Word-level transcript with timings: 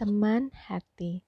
Teman 0.00 0.48
hati. 0.56 1.20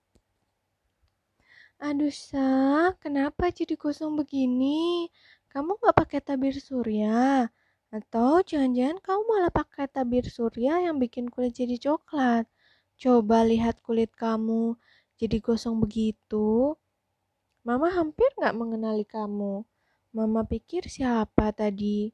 Aduh, 1.77 2.09
Sa, 2.09 2.89
kenapa 2.97 3.53
jadi 3.53 3.77
gosong 3.77 4.17
begini? 4.17 5.13
Kamu 5.53 5.77
gak 5.77 5.93
pakai 5.93 6.25
tabir 6.25 6.57
surya? 6.57 7.53
Atau 7.93 8.41
jangan-jangan 8.41 8.97
kamu 9.05 9.23
malah 9.29 9.53
pakai 9.53 9.93
tabir 9.93 10.25
surya 10.25 10.89
yang 10.89 10.97
bikin 10.97 11.29
kulit 11.29 11.53
jadi 11.53 11.77
coklat? 11.77 12.49
Coba 12.97 13.45
lihat 13.45 13.85
kulit 13.85 14.09
kamu 14.17 14.81
jadi 15.21 15.37
gosong 15.45 15.77
begitu. 15.77 16.73
Mama 17.69 17.93
hampir 17.93 18.33
gak 18.41 18.57
mengenali 18.57 19.05
kamu. 19.05 19.69
Mama 20.17 20.49
pikir 20.49 20.89
siapa 20.89 21.53
tadi? 21.53 22.09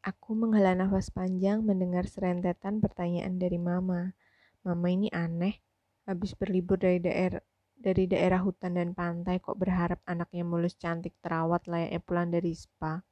Aku 0.00 0.32
menghela 0.32 0.72
nafas 0.72 1.12
panjang 1.12 1.60
mendengar 1.60 2.08
serentetan 2.08 2.80
pertanyaan 2.80 3.36
dari 3.36 3.60
Mama. 3.60 4.16
Mama 4.62 4.88
ini 4.90 5.08
aneh. 5.10 5.58
Habis 6.06 6.34
berlibur 6.34 6.78
dari 6.78 6.98
daerah 6.98 7.42
dari 7.82 8.06
daerah 8.06 8.38
hutan 8.42 8.78
dan 8.78 8.94
pantai 8.94 9.42
kok 9.42 9.58
berharap 9.58 9.98
anaknya 10.06 10.46
mulus 10.46 10.78
cantik 10.78 11.18
terawat 11.18 11.66
layaknya 11.66 12.00
pulang 12.02 12.30
dari 12.30 12.54
spa. 12.54 13.02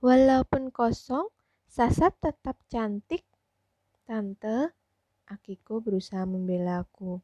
Walaupun 0.00 0.72
kosong, 0.72 1.28
Sasat 1.66 2.16
tetap 2.22 2.56
cantik. 2.72 3.26
Tante, 4.06 4.72
Akiko 5.26 5.82
berusaha 5.82 6.22
membela 6.24 6.86
aku. 6.86 7.20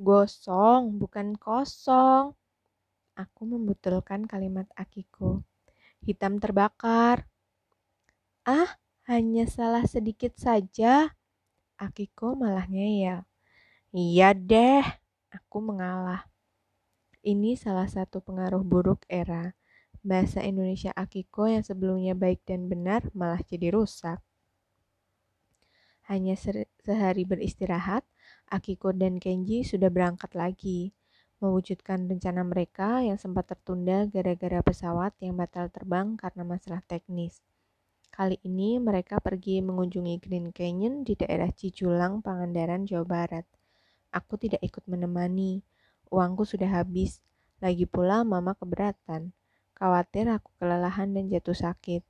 Gosong, 0.00 0.96
bukan 0.96 1.36
kosong. 1.36 2.32
Aku 3.18 3.42
membetulkan 3.44 4.24
kalimat 4.24 4.64
Akiko. 4.78 5.44
Hitam 6.00 6.40
terbakar. 6.40 7.28
Ah, 8.48 8.80
hanya 9.08 9.48
salah 9.48 9.84
sedikit 9.88 10.36
saja. 10.36 11.14
Akiko 11.80 12.36
malah 12.36 12.68
ngeyel. 12.68 13.24
Iya 13.96 14.36
deh, 14.36 14.84
aku 15.32 15.58
mengalah. 15.64 16.28
Ini 17.24 17.56
salah 17.56 17.88
satu 17.88 18.20
pengaruh 18.20 18.60
buruk 18.60 19.04
era. 19.08 19.56
Bahasa 20.00 20.40
Indonesia 20.40 20.92
Akiko 20.96 21.44
yang 21.44 21.60
sebelumnya 21.60 22.16
baik 22.16 22.44
dan 22.48 22.68
benar 22.68 23.08
malah 23.12 23.40
jadi 23.44 23.72
rusak. 23.72 24.20
Hanya 26.08 26.34
sehari 26.80 27.28
beristirahat, 27.28 28.02
Akiko 28.48 28.96
dan 28.96 29.20
Kenji 29.20 29.62
sudah 29.62 29.92
berangkat 29.92 30.32
lagi 30.32 30.96
mewujudkan 31.40 32.04
rencana 32.04 32.44
mereka 32.44 33.00
yang 33.00 33.16
sempat 33.16 33.48
tertunda 33.48 34.04
gara-gara 34.12 34.60
pesawat 34.60 35.16
yang 35.24 35.40
batal 35.40 35.72
terbang 35.72 36.14
karena 36.20 36.44
masalah 36.44 36.84
teknis. 36.84 37.40
Kali 38.20 38.36
ini 38.44 38.76
mereka 38.76 39.16
pergi 39.16 39.64
mengunjungi 39.64 40.20
Green 40.20 40.52
Canyon 40.52 41.08
di 41.08 41.16
daerah 41.16 41.48
Cijulang, 41.48 42.20
Pangandaran, 42.20 42.84
Jawa 42.84 43.08
Barat. 43.08 43.48
Aku 44.12 44.36
tidak 44.36 44.60
ikut 44.60 44.84
menemani. 44.84 45.64
Uangku 46.12 46.44
sudah 46.44 46.68
habis. 46.68 47.24
Lagi 47.64 47.88
pula 47.88 48.20
mama 48.20 48.52
keberatan. 48.52 49.32
Khawatir 49.72 50.28
aku 50.28 50.52
kelelahan 50.60 51.16
dan 51.16 51.32
jatuh 51.32 51.56
sakit. 51.56 52.04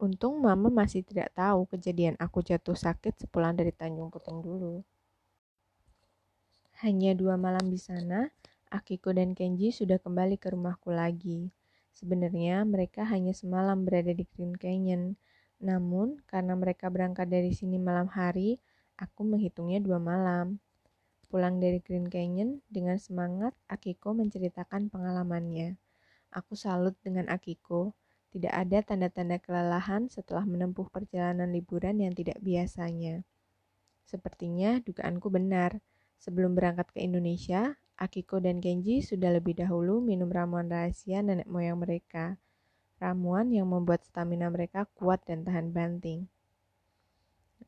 Untung 0.00 0.40
mama 0.40 0.72
masih 0.72 1.04
tidak 1.04 1.36
tahu 1.36 1.68
kejadian 1.68 2.16
aku 2.16 2.40
jatuh 2.40 2.72
sakit 2.72 3.20
sepulang 3.20 3.60
dari 3.60 3.76
Tanjung 3.76 4.08
Puting 4.08 4.40
dulu. 4.40 4.80
Hanya 6.80 7.12
dua 7.12 7.36
malam 7.36 7.68
di 7.68 7.76
sana, 7.76 8.32
Akiko 8.72 9.12
dan 9.12 9.36
Kenji 9.36 9.68
sudah 9.68 10.00
kembali 10.00 10.40
ke 10.40 10.48
rumahku 10.56 10.88
lagi. 10.88 11.52
Sebenarnya 11.94 12.62
mereka 12.64 13.04
hanya 13.06 13.34
semalam 13.36 13.82
berada 13.84 14.10
di 14.14 14.24
Green 14.24 14.56
Canyon, 14.56 15.18
namun 15.60 16.22
karena 16.24 16.56
mereka 16.56 16.88
berangkat 16.88 17.28
dari 17.28 17.52
sini 17.52 17.76
malam 17.76 18.08
hari, 18.08 18.56
aku 18.96 19.26
menghitungnya 19.28 19.80
dua 19.84 20.00
malam. 20.00 20.62
Pulang 21.30 21.62
dari 21.62 21.78
Green 21.78 22.10
Canyon 22.10 22.58
dengan 22.66 22.98
semangat, 22.98 23.54
Akiko 23.70 24.16
menceritakan 24.16 24.90
pengalamannya. 24.90 25.78
Aku 26.34 26.58
salut 26.58 26.98
dengan 27.02 27.30
Akiko. 27.30 27.94
Tidak 28.30 28.50
ada 28.50 28.78
tanda-tanda 28.86 29.42
kelelahan 29.42 30.06
setelah 30.06 30.46
menempuh 30.46 30.86
perjalanan 30.90 31.50
liburan 31.50 31.98
yang 31.98 32.14
tidak 32.14 32.38
biasanya. 32.38 33.26
Sepertinya 34.06 34.78
dugaanku 34.82 35.30
benar. 35.30 35.78
Sebelum 36.20 36.52
berangkat 36.54 36.94
ke 36.94 37.02
Indonesia, 37.02 37.78
Akiko 38.00 38.40
dan 38.40 38.64
Kenji 38.64 39.04
sudah 39.04 39.28
lebih 39.28 39.60
dahulu 39.60 40.00
minum 40.00 40.32
ramuan 40.32 40.72
rahasia 40.72 41.20
nenek 41.20 41.44
moyang 41.44 41.76
mereka. 41.76 42.40
Ramuan 42.96 43.52
yang 43.52 43.68
membuat 43.68 44.08
stamina 44.08 44.48
mereka 44.48 44.88
kuat 44.96 45.20
dan 45.28 45.44
tahan 45.44 45.68
banting. 45.68 46.24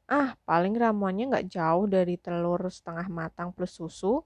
Ah, 0.09 0.33
paling 0.49 0.73
ramuannya 0.73 1.29
nggak 1.29 1.49
jauh 1.53 1.85
dari 1.85 2.17
telur 2.17 2.65
setengah 2.73 3.13
matang 3.13 3.53
plus 3.53 3.77
susu. 3.77 4.25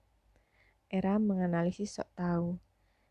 Era 0.87 1.19
menganalisis 1.19 1.99
sok 1.99 2.11
tahu. 2.15 2.49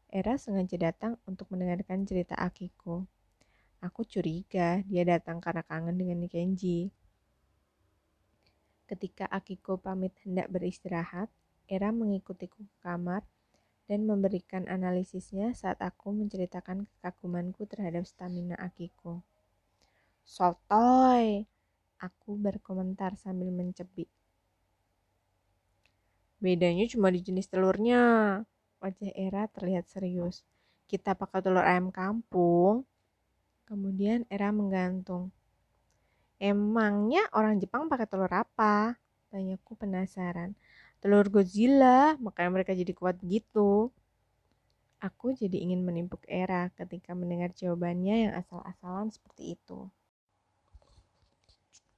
Era 0.08 0.40
sengaja 0.40 0.80
datang 0.80 1.20
untuk 1.28 1.52
mendengarkan 1.52 2.08
cerita 2.08 2.40
Akiko. 2.40 3.04
Aku 3.84 4.08
curiga 4.08 4.80
dia 4.88 5.04
datang 5.04 5.44
karena 5.44 5.68
kangen 5.68 6.00
dengan 6.00 6.24
Kenji. 6.32 6.96
Ketika 8.88 9.28
Akiko 9.28 9.76
pamit 9.76 10.16
hendak 10.24 10.48
beristirahat, 10.48 11.28
Era 11.66 11.90
mengikutiku 11.90 12.62
ke 12.62 12.76
kamar 12.86 13.26
dan 13.86 14.06
memberikan 14.10 14.66
analisisnya 14.66 15.54
saat 15.54 15.78
aku 15.82 16.14
menceritakan 16.14 16.90
kekagumanku 16.90 17.70
terhadap 17.70 18.06
stamina 18.10 18.58
Akiko. 18.58 19.22
Sotoy, 20.26 21.46
aku 22.02 22.32
berkomentar 22.38 23.14
sambil 23.14 23.54
mencebik. 23.54 24.10
Bedanya 26.42 26.86
cuma 26.90 27.14
di 27.14 27.22
jenis 27.22 27.50
telurnya. 27.50 28.42
Wajah 28.82 29.14
Era 29.18 29.50
terlihat 29.50 29.90
serius. 29.90 30.46
Kita 30.86 31.18
pakai 31.18 31.42
telur 31.42 31.66
ayam 31.66 31.90
kampung. 31.90 32.86
Kemudian 33.66 34.30
Era 34.30 34.54
menggantung. 34.54 35.34
Emangnya 36.38 37.26
orang 37.34 37.58
Jepang 37.58 37.90
pakai 37.90 38.06
telur 38.06 38.30
apa? 38.30 39.00
Tanyaku 39.34 39.74
penasaran. 39.74 40.54
Telur 41.04 41.28
Godzilla, 41.30 42.18
makanya 42.18 42.52
mereka 42.52 42.72
jadi 42.76 42.94
kuat 42.96 43.18
gitu. 43.24 43.92
Aku 45.04 45.36
jadi 45.36 45.60
ingin 45.62 45.86
menimpuk 45.86 46.24
Era 46.26 46.72
ketika 46.74 47.14
mendengar 47.14 47.54
jawabannya 47.54 48.30
yang 48.30 48.34
asal-asalan 48.34 49.14
seperti 49.14 49.60
itu. 49.60 49.92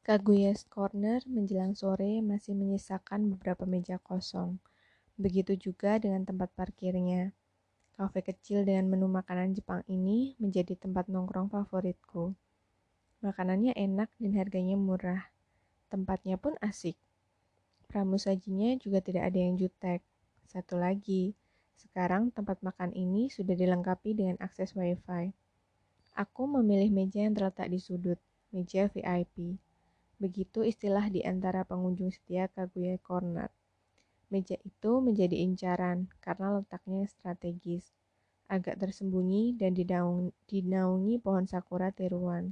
Kaguya's 0.07 0.63
Corner 0.72 1.19
menjelang 1.28 1.75
sore 1.75 2.24
masih 2.24 2.56
menyisakan 2.56 3.28
beberapa 3.36 3.68
meja 3.68 4.00
kosong. 4.00 4.56
Begitu 5.19 5.57
juga 5.59 6.00
dengan 6.00 6.24
tempat 6.24 6.47
parkirnya. 6.56 7.36
Kafe 7.97 8.22
kecil 8.24 8.63
dengan 8.63 8.88
menu 8.94 9.09
makanan 9.12 9.57
Jepang 9.57 9.84
ini 9.90 10.38
menjadi 10.40 10.80
tempat 10.80 11.12
nongkrong 11.12 11.52
favoritku. 11.52 12.38
Makanannya 13.19 13.74
enak 13.75 14.07
dan 14.22 14.31
harganya 14.38 14.78
murah. 14.78 15.28
Tempatnya 15.90 16.38
pun 16.38 16.53
asik. 16.63 16.96
Pramusajinya 17.88 18.75
juga 18.78 19.00
tidak 19.00 19.31
ada 19.31 19.40
yang 19.40 19.56
jutek. 19.56 20.03
Satu 20.48 20.75
lagi, 20.75 21.36
sekarang 21.80 22.36
tempat 22.36 22.59
makan 22.59 22.92
ini 22.92 23.31
sudah 23.31 23.56
dilengkapi 23.56 24.12
dengan 24.12 24.36
akses 24.44 24.75
wifi. 24.75 25.31
Aku 26.18 26.50
memilih 26.50 26.90
meja 26.92 27.24
yang 27.24 27.38
terletak 27.38 27.72
di 27.72 27.80
sudut, 27.80 28.20
meja 28.52 28.92
VIP. 28.92 29.56
Begitu 30.18 30.66
istilah 30.66 31.08
di 31.14 31.22
antara 31.22 31.62
pengunjung 31.62 32.09
setia 32.09 32.50
Kaguya 32.50 32.98
Corner. 33.00 33.53
Meja 34.34 34.58
itu 34.66 34.92
menjadi 35.00 35.40
incaran 35.40 36.12
karena 36.19 36.59
letaknya 36.59 37.08
strategis, 37.08 37.94
agak 38.52 38.81
tersembunyi 38.81 39.56
dan 39.56 39.78
dinaungi 40.50 41.16
pohon 41.22 41.46
sakura 41.48 41.94
teruan. 41.94 42.52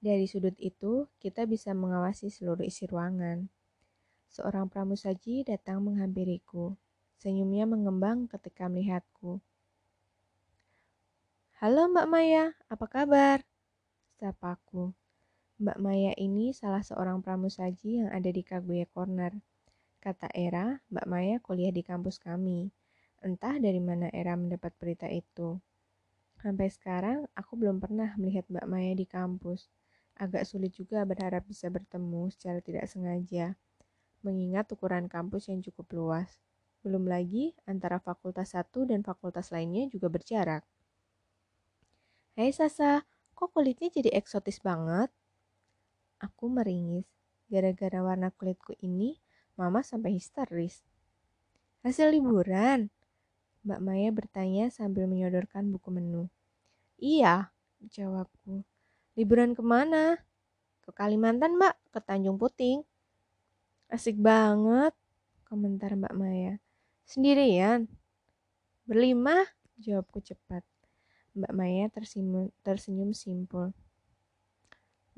Dari 0.00 0.24
sudut 0.24 0.56
itu, 0.56 1.12
kita 1.20 1.44
bisa 1.44 1.76
mengawasi 1.76 2.32
seluruh 2.32 2.64
isi 2.64 2.88
ruangan. 2.88 3.52
Seorang 4.32 4.72
pramusaji 4.72 5.44
datang 5.44 5.84
menghampiriku. 5.84 6.72
Senyumnya 7.20 7.68
mengembang 7.68 8.24
ketika 8.24 8.72
melihatku. 8.72 9.44
Halo 11.60 11.92
Mbak 11.92 12.08
Maya, 12.08 12.56
apa 12.72 12.88
kabar? 12.88 13.44
Sapaku. 14.16 14.96
Mbak 15.60 15.76
Maya 15.76 16.16
ini 16.16 16.56
salah 16.56 16.80
seorang 16.80 17.20
pramusaji 17.20 18.00
yang 18.00 18.08
ada 18.08 18.32
di 18.32 18.40
Kaguya 18.40 18.88
Corner. 18.88 19.36
Kata 20.00 20.32
Era, 20.32 20.80
Mbak 20.88 21.06
Maya 21.12 21.36
kuliah 21.44 21.76
di 21.76 21.84
kampus 21.84 22.16
kami. 22.16 22.72
Entah 23.20 23.60
dari 23.60 23.84
mana 23.84 24.08
Era 24.16 24.32
mendapat 24.32 24.72
berita 24.80 25.12
itu. 25.12 25.60
Sampai 26.40 26.72
sekarang, 26.72 27.28
aku 27.36 27.52
belum 27.60 27.84
pernah 27.84 28.16
melihat 28.16 28.48
Mbak 28.48 28.64
Maya 28.64 28.96
di 28.96 29.04
kampus. 29.04 29.68
Agak 30.20 30.44
sulit 30.44 30.76
juga 30.76 31.00
berharap 31.08 31.48
bisa 31.48 31.72
bertemu 31.72 32.28
secara 32.28 32.60
tidak 32.60 32.84
sengaja, 32.92 33.56
mengingat 34.20 34.68
ukuran 34.68 35.08
kampus 35.08 35.48
yang 35.48 35.64
cukup 35.64 35.88
luas. 35.96 36.36
Belum 36.84 37.08
lagi 37.08 37.56
antara 37.64 37.96
fakultas 37.96 38.52
satu 38.52 38.84
dan 38.84 39.00
fakultas 39.00 39.48
lainnya 39.48 39.88
juga 39.88 40.12
berjarak. 40.12 40.60
Hei 42.36 42.52
Sasa, 42.52 43.00
kok 43.32 43.48
kulitnya 43.56 43.88
jadi 43.88 44.12
eksotis 44.12 44.60
banget? 44.60 45.08
Aku 46.20 46.52
meringis. 46.52 47.08
Gara-gara 47.48 48.04
warna 48.04 48.28
kulitku 48.28 48.76
ini, 48.84 49.16
mama 49.56 49.80
sampai 49.80 50.20
histeris. 50.20 50.84
Hasil 51.80 52.12
liburan? 52.12 52.92
Mbak 53.64 53.80
Maya 53.80 54.12
bertanya 54.12 54.68
sambil 54.68 55.08
menyodorkan 55.08 55.72
buku 55.72 55.88
menu. 55.88 56.28
Iya, 57.00 57.56
jawabku. 57.88 58.68
Liburan 59.18 59.58
ke 59.58 59.62
mana? 59.64 60.18
Ke 60.86 60.90
Kalimantan, 60.94 61.58
Mbak. 61.58 61.74
Ke 61.90 61.98
Tanjung 61.98 62.38
Puting. 62.38 62.86
Asik 63.90 64.14
banget, 64.22 64.94
komentar 65.50 65.90
Mbak 65.98 66.14
Maya. 66.14 66.62
Sendirian? 67.02 67.90
Berlima, 68.86 69.34
jawabku 69.82 70.22
cepat. 70.22 70.62
Mbak 71.34 71.52
Maya 71.54 71.86
tersenyum, 71.90 72.54
tersenyum 72.62 73.10
simpul. 73.10 73.74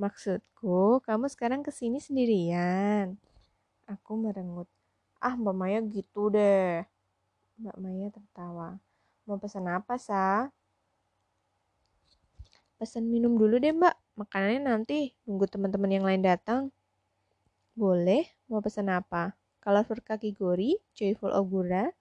Maksudku, 0.01 1.05
kamu 1.05 1.29
sekarang 1.29 1.61
ke 1.61 1.69
sini 1.69 2.01
sendirian. 2.01 3.21
Aku 3.85 4.17
merengut. 4.17 4.69
Ah, 5.21 5.37
Mbak 5.37 5.57
Maya 5.57 5.79
gitu 5.85 6.33
deh. 6.33 6.81
Mbak 7.61 7.77
Maya 7.77 8.09
tertawa. 8.09 8.81
Mau 9.29 9.37
pesan 9.37 9.69
apa, 9.69 10.01
Sa? 10.01 10.49
Pesan 12.83 13.15
minum 13.15 13.39
dulu 13.39 13.63
deh, 13.63 13.71
Mbak. 13.71 13.95
Makanannya 14.19 14.67
nanti 14.67 15.15
nunggu 15.23 15.47
teman-teman 15.47 15.87
yang 15.87 16.03
lain 16.03 16.19
datang. 16.19 16.75
Boleh, 17.79 18.27
mau 18.51 18.59
pesan 18.59 18.91
apa? 18.91 19.39
Colorful 19.63 20.03
gori, 20.35 20.75
Joyful 20.91 21.31
Ogura? 21.31 21.95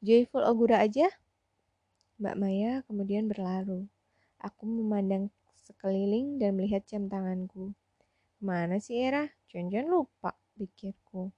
Joyful 0.00 0.40
Ogura 0.48 0.80
aja? 0.80 1.12
Mbak 2.16 2.36
Maya 2.40 2.80
kemudian 2.88 3.28
berlalu. 3.28 3.84
Aku 4.40 4.64
memandang 4.64 5.28
sekeliling 5.52 6.40
dan 6.40 6.56
melihat 6.56 6.88
jam 6.88 7.04
tanganku. 7.04 7.76
Mana 8.40 8.80
sih 8.80 8.96
Era? 8.96 9.28
Jangan-jangan 9.52 9.88
lupa, 9.92 10.32
pikirku. 10.56 11.28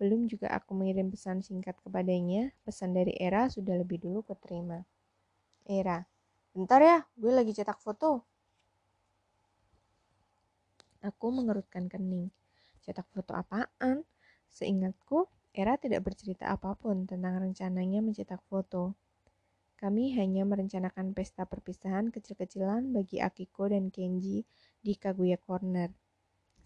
Belum 0.00 0.24
juga 0.24 0.56
aku 0.56 0.72
mengirim 0.72 1.12
pesan 1.12 1.44
singkat 1.44 1.76
kepadanya, 1.84 2.48
pesan 2.64 2.96
dari 2.96 3.12
Era 3.20 3.52
sudah 3.52 3.76
lebih 3.76 4.00
dulu 4.00 4.24
kuterima. 4.24 4.88
Era, 5.68 6.08
bentar 6.52 6.80
ya, 6.80 6.98
gue 7.16 7.32
lagi 7.32 7.52
cetak 7.54 7.80
foto. 7.80 8.24
Aku 11.04 11.30
mengerutkan 11.30 11.86
kening. 11.86 12.28
Cetak 12.82 13.06
foto 13.14 13.36
apaan? 13.36 14.02
Seingatku, 14.50 15.30
Era 15.54 15.74
tidak 15.74 16.06
bercerita 16.06 16.54
apa 16.54 16.74
pun 16.78 17.06
tentang 17.08 17.38
rencananya 17.42 17.98
mencetak 17.98 18.42
foto. 18.46 18.94
Kami 19.78 20.10
hanya 20.18 20.42
merencanakan 20.42 21.14
pesta 21.14 21.46
perpisahan 21.46 22.10
kecil-kecilan 22.10 22.90
bagi 22.90 23.22
Akiko 23.22 23.70
dan 23.70 23.94
Kenji 23.94 24.42
di 24.82 24.98
Kaguya 24.98 25.38
Corner. 25.38 25.94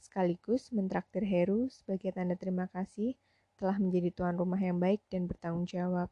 Sekaligus 0.00 0.72
mentraktir 0.72 1.20
Heru 1.24 1.68
sebagai 1.68 2.16
tanda 2.16 2.34
terima 2.40 2.72
kasih 2.72 3.12
telah 3.60 3.76
menjadi 3.76 4.10
tuan 4.16 4.40
rumah 4.40 4.58
yang 4.58 4.80
baik 4.80 5.04
dan 5.12 5.28
bertanggung 5.28 5.68
jawab. 5.68 6.08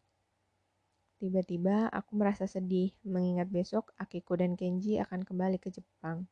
Tiba-tiba 1.21 1.93
aku 1.93 2.17
merasa 2.17 2.49
sedih 2.49 2.97
mengingat 3.05 3.53
besok 3.53 3.93
Akiko 4.01 4.41
dan 4.41 4.57
Kenji 4.57 4.97
akan 4.97 5.21
kembali 5.21 5.61
ke 5.61 5.69
Jepang. 5.69 6.25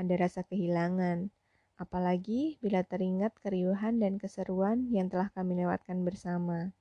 Ada 0.00 0.16
rasa 0.16 0.40
kehilangan, 0.40 1.28
apalagi 1.76 2.56
bila 2.64 2.80
teringat 2.80 3.36
keriuhan 3.44 4.00
dan 4.00 4.16
keseruan 4.16 4.88
yang 4.88 5.12
telah 5.12 5.28
kami 5.36 5.60
lewatkan 5.60 6.00
bersama. 6.00 6.72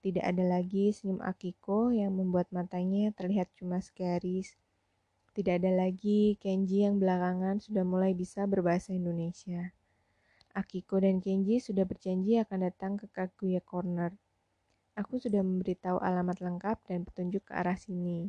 Tidak 0.00 0.24
ada 0.24 0.48
lagi 0.48 0.96
senyum 0.96 1.20
Akiko 1.20 1.92
yang 1.92 2.16
membuat 2.16 2.48
matanya 2.48 3.12
terlihat 3.12 3.52
cuma 3.52 3.84
segaris. 3.84 4.56
Tidak 5.36 5.60
ada 5.60 5.76
lagi 5.76 6.40
Kenji 6.40 6.88
yang 6.88 6.96
belakangan 6.96 7.60
sudah 7.60 7.84
mulai 7.84 8.16
bisa 8.16 8.48
berbahasa 8.48 8.96
Indonesia. 8.96 9.76
Akiko 10.56 11.04
dan 11.04 11.20
Kenji 11.20 11.60
sudah 11.60 11.84
berjanji 11.84 12.40
akan 12.40 12.64
datang 12.64 12.96
ke 12.96 13.12
Kaguya 13.12 13.60
Corner. 13.60 14.16
Aku 14.92 15.16
sudah 15.16 15.40
memberitahu 15.40 15.96
alamat 16.04 16.44
lengkap 16.44 16.84
dan 16.84 17.08
petunjuk 17.08 17.48
ke 17.48 17.52
arah 17.56 17.76
sini. 17.80 18.28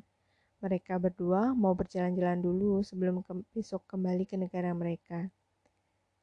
Mereka 0.63 0.95
berdua 0.95 1.51
mau 1.51 1.75
berjalan-jalan 1.75 2.39
dulu 2.39 2.80
sebelum 2.80 3.19
ke 3.19 3.36
besok 3.51 3.83
kembali 3.83 4.24
ke 4.24 4.39
negara 4.39 4.71
mereka. 4.71 5.27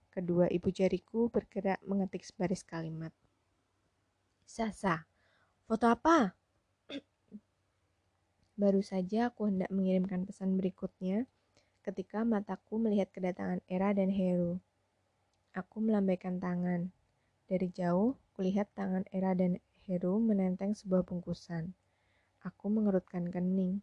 Kedua 0.08 0.48
ibu 0.48 0.72
jariku 0.72 1.28
bergerak 1.28 1.76
mengetik 1.84 2.24
sebaris 2.24 2.64
kalimat. 2.64 3.12
Sasa, 4.48 5.04
Foto 5.70 5.86
apa? 5.86 6.34
Baru 8.60 8.82
saja 8.82 9.30
aku 9.30 9.46
hendak 9.46 9.70
mengirimkan 9.70 10.26
pesan 10.26 10.58
berikutnya 10.58 11.30
ketika 11.86 12.26
mataku 12.26 12.82
melihat 12.82 13.06
kedatangan 13.14 13.62
Era 13.70 13.94
dan 13.94 14.10
Heru. 14.10 14.58
Aku 15.54 15.78
melambaikan 15.78 16.42
tangan. 16.42 16.90
Dari 17.46 17.70
jauh, 17.70 18.18
kulihat 18.34 18.66
tangan 18.74 19.06
Era 19.14 19.30
dan 19.38 19.62
Heru 19.90 20.22
menenteng 20.22 20.70
sebuah 20.70 21.02
bungkusan. 21.02 21.74
Aku 22.46 22.70
mengerutkan 22.70 23.26
kening. 23.26 23.82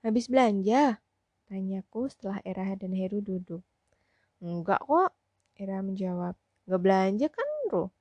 Habis 0.00 0.24
belanja? 0.24 1.04
Tanyaku 1.44 2.08
setelah 2.08 2.40
Era 2.48 2.72
dan 2.72 2.96
Heru 2.96 3.20
duduk. 3.20 3.60
Enggak 4.40 4.80
kok, 4.80 5.12
Era 5.52 5.84
menjawab. 5.84 6.32
Enggak 6.64 6.80
belanja 6.80 7.26
kan, 7.28 7.48
Ro? 7.68 7.92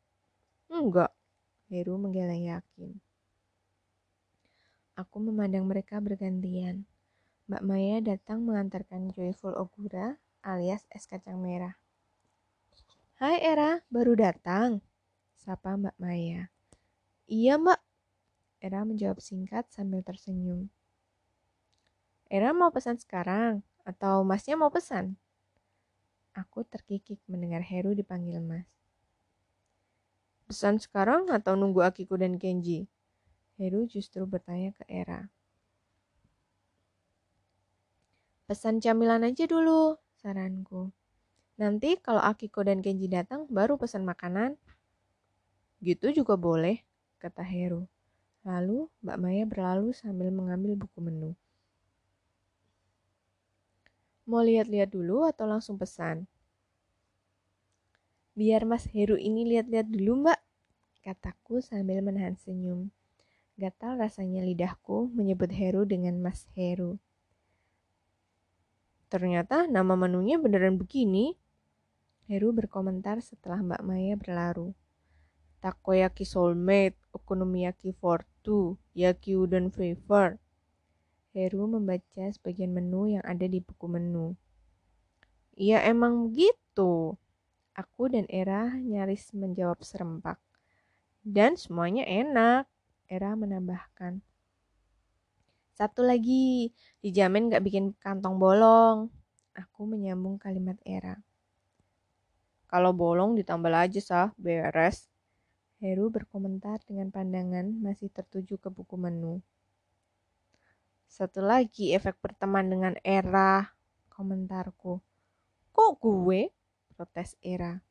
Enggak, 0.72 1.12
Heru 1.68 2.00
menggeleng 2.00 2.48
yakin. 2.48 2.96
Aku 4.96 5.20
memandang 5.20 5.68
mereka 5.68 6.00
bergantian. 6.00 6.88
Mbak 7.52 7.64
Maya 7.68 8.00
datang 8.00 8.40
mengantarkan 8.48 9.12
Joyful 9.12 9.52
Ogura 9.60 10.16
alias 10.48 10.88
es 10.96 11.12
kacang 11.12 11.44
merah. 11.44 11.76
Hai 13.20 13.44
Era, 13.44 13.84
baru 13.92 14.16
datang. 14.16 14.80
Sapa 15.36 15.76
Mbak 15.76 16.00
Maya. 16.00 16.53
Iya 17.34 17.58
mbak. 17.58 17.82
Era 18.62 18.86
menjawab 18.86 19.18
singkat 19.18 19.66
sambil 19.74 20.06
tersenyum. 20.06 20.70
Era 22.30 22.54
mau 22.54 22.70
pesan 22.70 23.02
sekarang 23.02 23.66
atau 23.82 24.22
masnya 24.22 24.54
mau 24.54 24.70
pesan? 24.70 25.18
Aku 26.38 26.62
terkikik 26.62 27.18
mendengar 27.26 27.66
Heru 27.66 27.98
dipanggil 27.98 28.38
mas. 28.38 28.70
Pesan 30.46 30.78
sekarang 30.78 31.34
atau 31.34 31.58
nunggu 31.58 31.82
Akiko 31.82 32.22
dan 32.22 32.38
Kenji? 32.38 32.86
Heru 33.58 33.90
justru 33.90 34.30
bertanya 34.30 34.70
ke 34.78 34.86
Era. 34.86 35.26
Pesan 38.46 38.78
camilan 38.78 39.26
aja 39.26 39.50
dulu, 39.50 39.98
saranku. 40.22 40.94
Nanti 41.58 41.98
kalau 41.98 42.22
Akiko 42.22 42.62
dan 42.62 42.86
Kenji 42.86 43.10
datang, 43.10 43.50
baru 43.50 43.82
pesan 43.82 44.06
makanan. 44.06 44.54
Gitu 45.82 46.14
juga 46.14 46.38
boleh, 46.38 46.82
kata 47.24 47.40
Heru. 47.40 47.88
Lalu 48.44 48.92
Mbak 49.00 49.18
Maya 49.24 49.48
berlalu 49.48 49.96
sambil 49.96 50.28
mengambil 50.28 50.76
buku 50.76 51.00
menu. 51.00 51.32
Mau 54.28 54.44
lihat-lihat 54.44 54.92
dulu 54.92 55.24
atau 55.24 55.48
langsung 55.48 55.80
pesan? 55.80 56.28
Biar 58.36 58.68
Mas 58.68 58.84
Heru 58.92 59.16
ini 59.16 59.48
lihat-lihat 59.48 59.88
dulu 59.88 60.28
mbak, 60.28 60.40
kataku 61.04 61.64
sambil 61.64 62.04
menahan 62.04 62.36
senyum. 62.36 62.92
Gatal 63.56 64.02
rasanya 64.02 64.42
lidahku 64.42 65.14
menyebut 65.14 65.54
Heru 65.54 65.86
dengan 65.86 66.18
Mas 66.18 66.50
Heru. 66.58 66.98
Ternyata 69.14 69.70
nama 69.70 69.94
menunya 69.94 70.42
beneran 70.42 70.82
begini. 70.82 71.38
Heru 72.26 72.50
berkomentar 72.50 73.22
setelah 73.22 73.62
Mbak 73.62 73.82
Maya 73.86 74.18
berlaru. 74.18 74.74
Takoyaki 75.64 76.28
soulmate, 76.28 77.00
okonomiyaki 77.16 77.96
for 77.96 78.28
two, 78.44 78.76
yaki 78.92 79.40
udon 79.40 79.72
flavor. 79.72 80.36
Heru 81.32 81.72
membaca 81.72 82.28
sebagian 82.36 82.76
menu 82.76 83.16
yang 83.16 83.24
ada 83.24 83.48
di 83.48 83.64
buku 83.64 83.88
menu. 83.88 84.36
Iya 85.56 85.88
emang 85.88 86.28
begitu. 86.28 87.16
Aku 87.80 88.12
dan 88.12 88.28
Era 88.28 88.76
nyaris 88.76 89.32
menjawab 89.32 89.80
serempak. 89.88 90.36
Dan 91.24 91.56
semuanya 91.56 92.04
enak, 92.04 92.68
Era 93.08 93.32
menambahkan. 93.40 94.20
Satu 95.80 96.04
lagi, 96.04 96.76
dijamin 97.00 97.48
gak 97.48 97.64
bikin 97.64 97.96
kantong 98.04 98.36
bolong. 98.36 99.08
Aku 99.56 99.88
menyambung 99.88 100.36
kalimat 100.36 100.76
Era. 100.84 101.24
Kalau 102.68 102.92
bolong 102.92 103.40
ditambah 103.40 103.72
aja 103.72 104.02
sah, 104.04 104.30
beres. 104.36 105.13
Heru 105.84 106.08
berkomentar 106.08 106.80
dengan 106.88 107.12
pandangan 107.12 107.68
masih 107.84 108.08
tertuju 108.08 108.56
ke 108.56 108.72
buku 108.72 108.96
menu. 108.96 109.44
Satu 111.12 111.44
lagi 111.44 111.92
efek 111.92 112.24
berteman 112.24 112.72
dengan 112.72 112.96
Era, 113.04 113.68
komentarku. 114.08 115.04
Kok 115.76 115.92
gue? 116.00 116.48
protes 116.96 117.36
Era. 117.44 117.84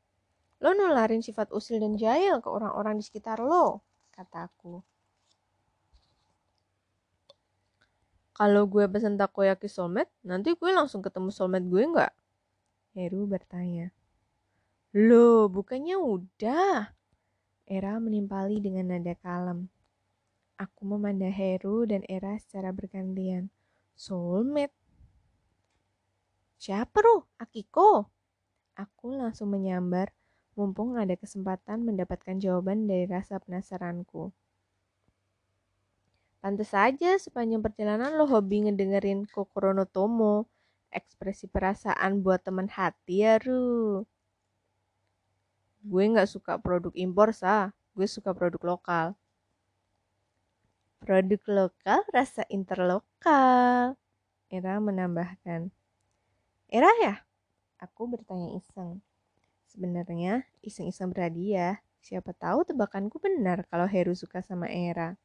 Lo 0.65 0.73
nularin 0.73 1.21
sifat 1.21 1.53
usil 1.53 1.85
dan 1.85 2.01
jahil 2.01 2.41
ke 2.41 2.49
orang-orang 2.49 2.97
di 2.97 3.05
sekitar 3.05 3.45
lo, 3.45 3.85
kataku. 4.17 4.81
Kalau 8.33 8.65
gue 8.73 8.89
pesen 8.89 9.21
takoyaki 9.21 9.69
soulmate, 9.69 10.09
nanti 10.25 10.57
gue 10.57 10.71
langsung 10.73 11.05
ketemu 11.05 11.29
soulmate 11.29 11.69
gue 11.69 11.83
nggak? 11.93 12.13
Heru 12.97 13.29
bertanya. 13.29 13.93
Loh, 14.97 15.53
bukannya 15.53 16.01
udah? 16.01 17.02
Era 17.73 17.97
menimpali 17.97 18.61
dengan 18.61 18.93
nada 18.93 19.17
kalem. 19.17 19.65
Aku 20.61 20.85
memandang 20.85 21.33
Heru 21.33 21.89
dan 21.89 22.05
Era 22.05 22.37
secara 22.37 22.69
bergantian. 22.69 23.49
Soulmate. 23.97 24.77
Siapa 26.61 27.01
lu? 27.01 27.25
Akiko? 27.41 28.13
Aku 28.77 29.17
langsung 29.17 29.57
menyambar, 29.57 30.13
mumpung 30.53 31.01
ada 31.01 31.17
kesempatan 31.17 31.89
mendapatkan 31.89 32.37
jawaban 32.37 32.85
dari 32.85 33.09
rasa 33.09 33.41
penasaranku. 33.41 34.29
Pantes 36.45 36.77
saja 36.77 37.17
sepanjang 37.17 37.65
perjalanan 37.65 38.21
lo 38.21 38.29
hobi 38.29 38.69
ngedengerin 38.69 39.25
Kokoro 39.33 39.73
Tomo. 39.89 40.45
Ekspresi 40.93 41.49
perasaan 41.49 42.21
buat 42.21 42.45
teman 42.45 42.69
hati 42.69 43.25
ya, 43.25 43.41
Ru. 43.41 44.05
Gue 45.83 46.07
gak 46.15 46.31
suka 46.31 46.63
produk 46.63 46.95
impor, 46.95 47.35
sah. 47.35 47.75
Gue 47.93 48.07
suka 48.07 48.31
produk 48.31 48.63
lokal. 48.63 49.19
Produk 51.03 51.43
lokal 51.51 52.01
rasa 52.15 52.47
interlokal. 52.47 53.99
Era 54.47 54.79
menambahkan. 54.79 55.75
Era 56.71 56.91
ya? 57.03 57.27
Aku 57.83 58.07
bertanya 58.07 58.55
iseng. 58.55 59.03
Sebenarnya 59.67 60.47
iseng-iseng 60.63 61.11
berhadiah. 61.11 61.83
Siapa 61.99 62.31
tahu 62.35 62.63
tebakanku 62.63 63.19
benar 63.19 63.67
kalau 63.67 63.91
Heru 63.91 64.15
suka 64.15 64.39
sama 64.39 64.71
Era. 64.71 65.19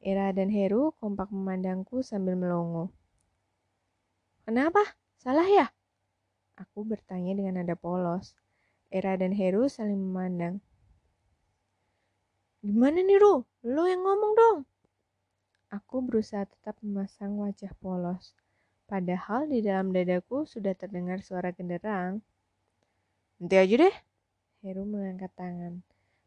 Era 0.00 0.32
dan 0.32 0.48
Heru 0.48 0.96
kompak 0.96 1.28
memandangku 1.28 2.00
sambil 2.00 2.34
melongo. 2.34 2.88
Kenapa? 4.48 4.82
Salah 5.20 5.46
ya? 5.46 5.70
Aku 6.58 6.82
bertanya 6.82 7.38
dengan 7.38 7.62
nada 7.62 7.78
polos. 7.78 8.34
Era 8.92 9.16
dan 9.16 9.32
Heru 9.32 9.72
saling 9.72 9.96
memandang. 9.96 10.60
Gimana 12.60 13.00
nih 13.00 13.16
Ru? 13.16 13.48
Lo 13.64 13.88
yang 13.88 14.04
ngomong 14.04 14.32
dong. 14.36 14.58
Aku 15.72 16.04
berusaha 16.04 16.44
tetap 16.44 16.76
memasang 16.84 17.40
wajah 17.40 17.72
polos. 17.80 18.36
Padahal 18.84 19.48
di 19.48 19.64
dalam 19.64 19.96
dadaku 19.96 20.44
sudah 20.44 20.76
terdengar 20.76 21.24
suara 21.24 21.56
genderang. 21.56 22.20
Nanti 23.40 23.56
aja 23.56 23.88
deh. 23.88 23.96
Heru 24.60 24.84
mengangkat 24.84 25.32
tangan. 25.40 25.80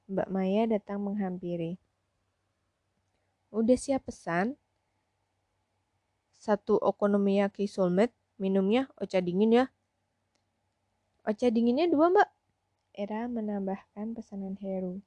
Mbak 0.10 0.28
Maya 0.34 0.66
datang 0.66 1.06
menghampiri. 1.06 1.78
Udah 3.54 3.78
siap 3.78 4.10
pesan? 4.10 4.58
Satu 6.34 6.82
okonomiyaki 6.82 7.70
soulmate, 7.70 8.18
minumnya 8.42 8.90
ocha 8.98 9.22
dingin 9.22 9.54
ya. 9.54 9.66
Ocha 11.24 11.54
dinginnya 11.54 11.88
dua 11.88 12.12
mbak. 12.12 12.35
Era 12.96 13.28
menambahkan 13.28 14.16
pesanan 14.16 14.56
Heru. 14.64 15.04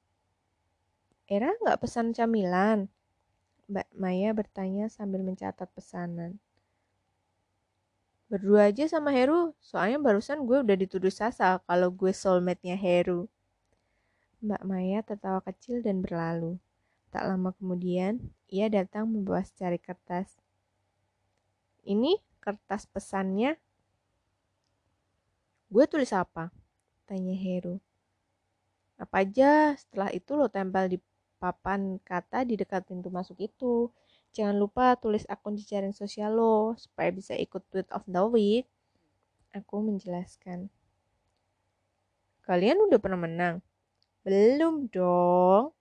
Era 1.25 1.49
nggak 1.57 1.81
pesan 1.81 2.13
camilan? 2.13 2.85
Mbak 3.65 3.89
Maya 3.97 4.29
bertanya 4.37 4.93
sambil 4.93 5.25
mencatat 5.25 5.65
pesanan. 5.73 6.37
Berdua 8.29 8.69
aja 8.69 8.85
sama 8.85 9.09
Heru, 9.09 9.57
soalnya 9.57 9.97
barusan 9.97 10.45
gue 10.45 10.61
udah 10.61 10.77
dituduh 10.77 11.09
Sasa 11.09 11.57
kalau 11.65 11.89
gue 11.89 12.13
soulmate-nya 12.13 12.77
Heru. 12.77 13.25
Mbak 14.45 14.61
Maya 14.69 15.01
tertawa 15.01 15.41
kecil 15.41 15.81
dan 15.81 16.05
berlalu. 16.05 16.61
Tak 17.09 17.25
lama 17.25 17.57
kemudian, 17.57 18.21
ia 18.45 18.69
datang 18.69 19.09
membawa 19.09 19.41
secari 19.41 19.81
kertas. 19.81 20.37
Ini 21.81 22.21
kertas 22.37 22.85
pesannya. 22.85 23.57
Gue 25.73 25.89
tulis 25.89 26.13
apa? 26.13 26.53
Tanya 27.09 27.33
Heru. 27.33 27.81
Apa 29.01 29.25
aja, 29.25 29.73
setelah 29.73 30.13
itu 30.13 30.37
lo 30.37 30.45
tempel 30.45 30.93
di 30.93 30.97
papan 31.41 31.97
kata 32.05 32.45
di 32.45 32.53
dekat 32.53 32.85
pintu 32.85 33.09
masuk 33.09 33.41
itu. 33.41 33.89
Jangan 34.37 34.53
lupa 34.61 34.93
tulis 34.93 35.25
akun 35.25 35.57
jejaring 35.57 35.89
sosial 35.89 36.37
lo, 36.37 36.77
supaya 36.77 37.09
bisa 37.09 37.33
ikut 37.33 37.65
tweet 37.73 37.89
of 37.89 38.05
the 38.05 38.21
week. 38.29 38.69
Aku 39.57 39.81
menjelaskan. 39.81 40.69
Kalian 42.45 42.85
udah 42.85 43.01
pernah 43.01 43.25
menang? 43.25 43.65
Belum 44.21 44.85
dong. 44.93 45.73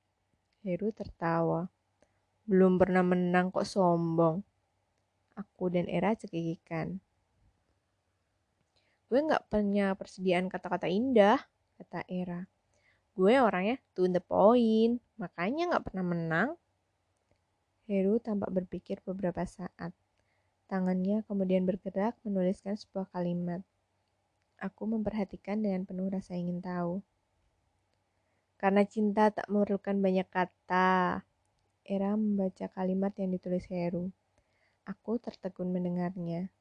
Heru 0.65 0.89
tertawa. 0.97 1.69
Belum 2.49 2.81
pernah 2.81 3.05
menang 3.05 3.53
kok 3.53 3.69
sombong. 3.69 4.41
Aku 5.37 5.69
dan 5.69 5.85
Era 5.93 6.17
cekikikan. 6.17 7.05
Gue 9.09 9.25
gak 9.25 9.49
punya 9.49 9.97
persediaan 9.97 10.53
kata-kata 10.53 10.85
indah, 10.85 11.41
kata 11.81 12.05
Era. 12.13 12.45
Gue 13.17 13.41
orangnya 13.41 13.81
to 13.97 14.05
the 14.07 14.21
point, 14.21 15.01
makanya 15.17 15.81
gak 15.81 15.89
pernah 15.89 16.05
menang. 16.05 16.49
Heru 17.89 18.21
tampak 18.21 18.53
berpikir 18.53 19.01
beberapa 19.01 19.49
saat. 19.49 19.97
Tangannya 20.69 21.25
kemudian 21.25 21.65
bergerak 21.65 22.21
menuliskan 22.21 22.77
sebuah 22.77 23.09
kalimat. 23.09 23.65
Aku 24.61 24.85
memperhatikan 24.85 25.65
dengan 25.65 25.89
penuh 25.89 26.13
rasa 26.13 26.37
ingin 26.37 26.61
tahu. 26.61 27.01
Karena 28.61 28.85
cinta 28.85 29.33
tak 29.33 29.49
memerlukan 29.49 29.97
banyak 29.97 30.29
kata. 30.29 31.25
Era 31.89 32.13
membaca 32.13 32.69
kalimat 32.69 33.17
yang 33.17 33.33
ditulis 33.33 33.65
Heru. 33.73 34.13
Aku 34.85 35.17
tertegun 35.17 35.73
mendengarnya. 35.73 36.53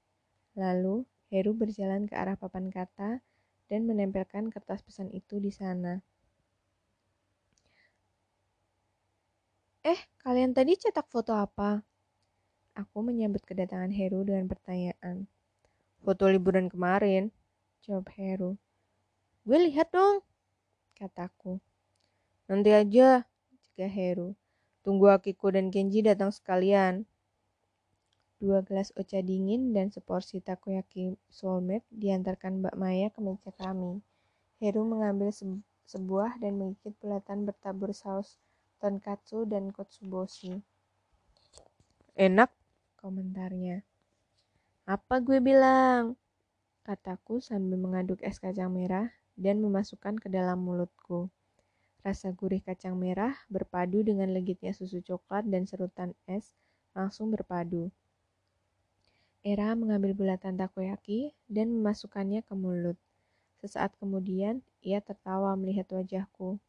Lalu, 0.55 1.03
Heru 1.27 1.51
berjalan 1.51 2.07
ke 2.07 2.15
arah 2.15 2.39
papan 2.39 2.71
kata 2.71 3.19
dan 3.67 3.81
menempelkan 3.83 4.47
kertas 4.47 4.79
pesan 4.79 5.11
itu 5.11 5.43
di 5.43 5.51
sana. 5.51 5.99
Eh, 9.87 9.99
kalian 10.23 10.51
tadi 10.51 10.75
cetak 10.75 11.07
foto 11.07 11.31
apa? 11.31 11.79
Aku 12.75 12.99
menyambut 13.03 13.43
kedatangan 13.47 13.91
Heru 13.91 14.23
dengan 14.23 14.47
pertanyaan. 14.47 15.27
Foto 16.03 16.27
liburan 16.27 16.67
kemarin, 16.67 17.31
jawab 17.83 18.07
Heru. 18.15 18.59
Gue 19.47 19.59
lihat 19.67 19.91
dong, 19.95 20.23
kataku. 20.95 21.63
Nanti 22.51 22.71
aja, 22.75 23.23
jika 23.63 23.87
Heru. 23.87 24.35
Tunggu 24.83 25.11
Akiko 25.11 25.51
dan 25.51 25.67
Kenji 25.71 25.99
datang 26.03 26.31
sekalian. 26.31 27.03
Dua 28.37 28.61
gelas 28.61 28.93
ocha 28.93 29.17
dingin 29.25 29.73
dan 29.73 29.89
seporsi 29.89 30.37
takoyaki 30.45 31.17
soulmate 31.25 31.89
diantarkan 31.89 32.61
Mbak 32.61 32.75
Maya 32.77 33.09
ke 33.09 33.17
meja 33.17 33.49
kami. 33.49 33.97
Heru 34.61 34.85
mengambil 34.85 35.33
se 35.33 35.45
sebuah 35.89 36.37
dan 36.37 36.61
menggigit 36.61 36.93
bulatan 37.01 37.49
bertabur 37.49 37.95
saus 37.97 38.37
tonkatsu 38.77 39.49
dan 39.49 39.73
kotsuboshi. 39.73 40.61
Enak, 42.13 42.53
komentarnya. 43.01 43.81
Apa 44.85 45.17
gue 45.17 45.41
bilang? 45.41 46.13
Kataku 46.85 47.41
sambil 47.41 47.75
mengaduk 47.81 48.21
es 48.21 48.37
kacang 48.37 48.69
merah 48.69 49.09
dan 49.33 49.59
memasukkan 49.65 50.17
ke 50.21 50.29
dalam 50.29 50.61
mulutku. 50.61 51.33
Rasa 52.05 52.31
gurih 52.31 52.61
kacang 52.61 52.95
merah 52.95 53.33
berpadu 53.49 54.05
dengan 54.05 54.29
legitnya 54.31 54.71
susu 54.77 55.01
coklat 55.01 55.49
dan 55.49 55.65
serutan 55.65 56.13
es 56.29 56.53
langsung 56.95 57.33
berpadu. 57.33 57.91
Era 59.47 59.79
mengambil 59.79 60.11
bulatan 60.11 60.59
takoyaki 60.59 61.31
dan 61.47 61.71
memasukkannya 61.71 62.43
ke 62.43 62.51
mulut. 62.51 62.99
Sesaat 63.63 63.95
kemudian, 63.95 64.59
ia 64.83 64.99
tertawa 64.99 65.55
melihat 65.55 65.87
wajahku. 65.87 66.59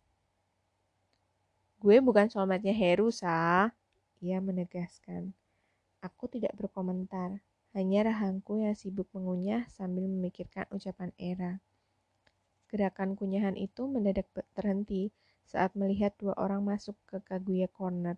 Gue 1.82 1.99
bukan 1.99 2.30
soulmate-nya 2.30 2.70
Heru, 2.70 3.11
Sa. 3.11 3.75
Ia 4.23 4.38
menegaskan. 4.38 5.35
Aku 6.06 6.30
tidak 6.30 6.54
berkomentar, 6.54 7.42
hanya 7.75 8.14
rahangku 8.14 8.62
yang 8.62 8.78
sibuk 8.78 9.11
mengunyah 9.11 9.66
sambil 9.75 10.06
memikirkan 10.06 10.70
ucapan 10.70 11.11
Era. 11.18 11.58
Gerakan 12.70 13.18
kunyahan 13.18 13.58
itu 13.58 13.90
mendadak 13.90 14.30
terhenti 14.54 15.11
saat 15.42 15.75
melihat 15.75 16.14
dua 16.14 16.38
orang 16.38 16.62
masuk 16.62 16.94
ke 17.11 17.18
Kaguya 17.26 17.66
Corner. 17.66 18.14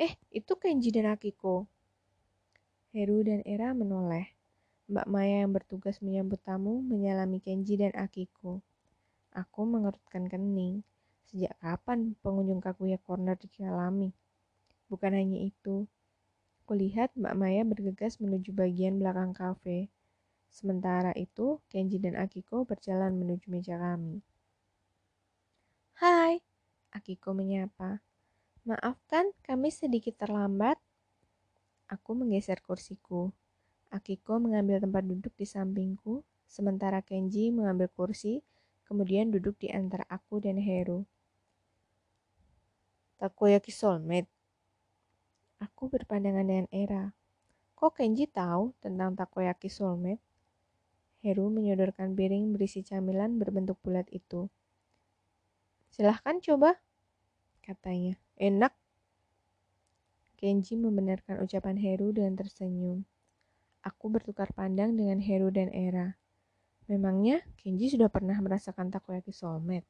Eh, 0.00 0.16
itu 0.32 0.56
Kenji 0.56 0.88
dan 0.88 1.12
Akiko. 1.12 1.68
Heru 2.94 3.26
dan 3.26 3.42
Era 3.42 3.74
menoleh. 3.74 4.30
Mbak 4.86 5.10
Maya 5.10 5.42
yang 5.42 5.50
bertugas 5.50 5.98
menyambut 5.98 6.38
tamu 6.46 6.78
menyalami 6.78 7.42
Kenji 7.42 7.74
dan 7.74 7.90
Akiko. 7.98 8.62
Aku 9.34 9.66
mengerutkan 9.66 10.30
kening. 10.30 10.86
Sejak 11.26 11.58
kapan 11.58 12.14
pengunjung 12.22 12.62
Kaguya 12.62 13.02
Corner 13.02 13.34
dialami? 13.34 14.14
Bukan 14.86 15.10
hanya 15.10 15.42
itu. 15.42 15.90
Kulihat 16.70 17.10
Mbak 17.18 17.34
Maya 17.34 17.66
bergegas 17.66 18.22
menuju 18.22 18.54
bagian 18.54 19.02
belakang 19.02 19.34
kafe. 19.34 19.90
Sementara 20.46 21.10
itu, 21.18 21.58
Kenji 21.66 21.98
dan 21.98 22.14
Akiko 22.14 22.62
berjalan 22.62 23.18
menuju 23.18 23.50
meja 23.50 23.74
kami. 23.74 24.22
Hai, 25.98 26.38
Akiko 26.94 27.34
menyapa. 27.34 28.06
Maafkan, 28.62 29.34
kami 29.42 29.74
sedikit 29.74 30.14
terlambat. 30.14 30.78
Aku 31.88 32.16
menggeser 32.16 32.64
kursiku. 32.64 33.32
Akiko 33.92 34.40
mengambil 34.40 34.82
tempat 34.82 35.06
duduk 35.06 35.36
di 35.38 35.46
sampingku, 35.46 36.24
sementara 36.48 37.04
Kenji 37.04 37.52
mengambil 37.54 37.86
kursi 37.92 38.42
kemudian 38.84 39.32
duduk 39.32 39.56
di 39.58 39.72
antara 39.72 40.04
aku 40.08 40.38
dan 40.38 40.60
Heru. 40.60 41.08
Takoyaki 43.16 43.72
soulmate. 43.72 44.28
Aku 45.62 45.88
berpandangan 45.88 46.44
dengan 46.44 46.66
Era. 46.68 47.04
Kok 47.74 47.96
Kenji 47.96 48.28
tahu 48.28 48.76
tentang 48.84 49.16
takoyaki 49.16 49.72
soulmate? 49.72 50.20
Heru 51.24 51.48
menyodorkan 51.48 52.12
piring 52.12 52.52
berisi 52.52 52.84
camilan 52.84 53.40
berbentuk 53.40 53.80
bulat 53.80 54.04
itu. 54.12 54.52
Silahkan 55.88 56.36
coba, 56.44 56.76
katanya. 57.64 58.20
Enak. 58.36 58.76
Kenji 60.44 60.76
membenarkan 60.76 61.40
ucapan 61.40 61.72
Heru 61.80 62.12
dengan 62.12 62.36
tersenyum. 62.36 63.08
Aku 63.80 64.12
bertukar 64.12 64.52
pandang 64.52 64.92
dengan 64.92 65.16
Heru 65.16 65.48
dan 65.48 65.72
Era. 65.72 66.20
Memangnya 66.84 67.40
Kenji 67.56 67.88
sudah 67.88 68.12
pernah 68.12 68.36
merasakan 68.44 68.92
takoyaki 68.92 69.32
soulmate? 69.32 69.88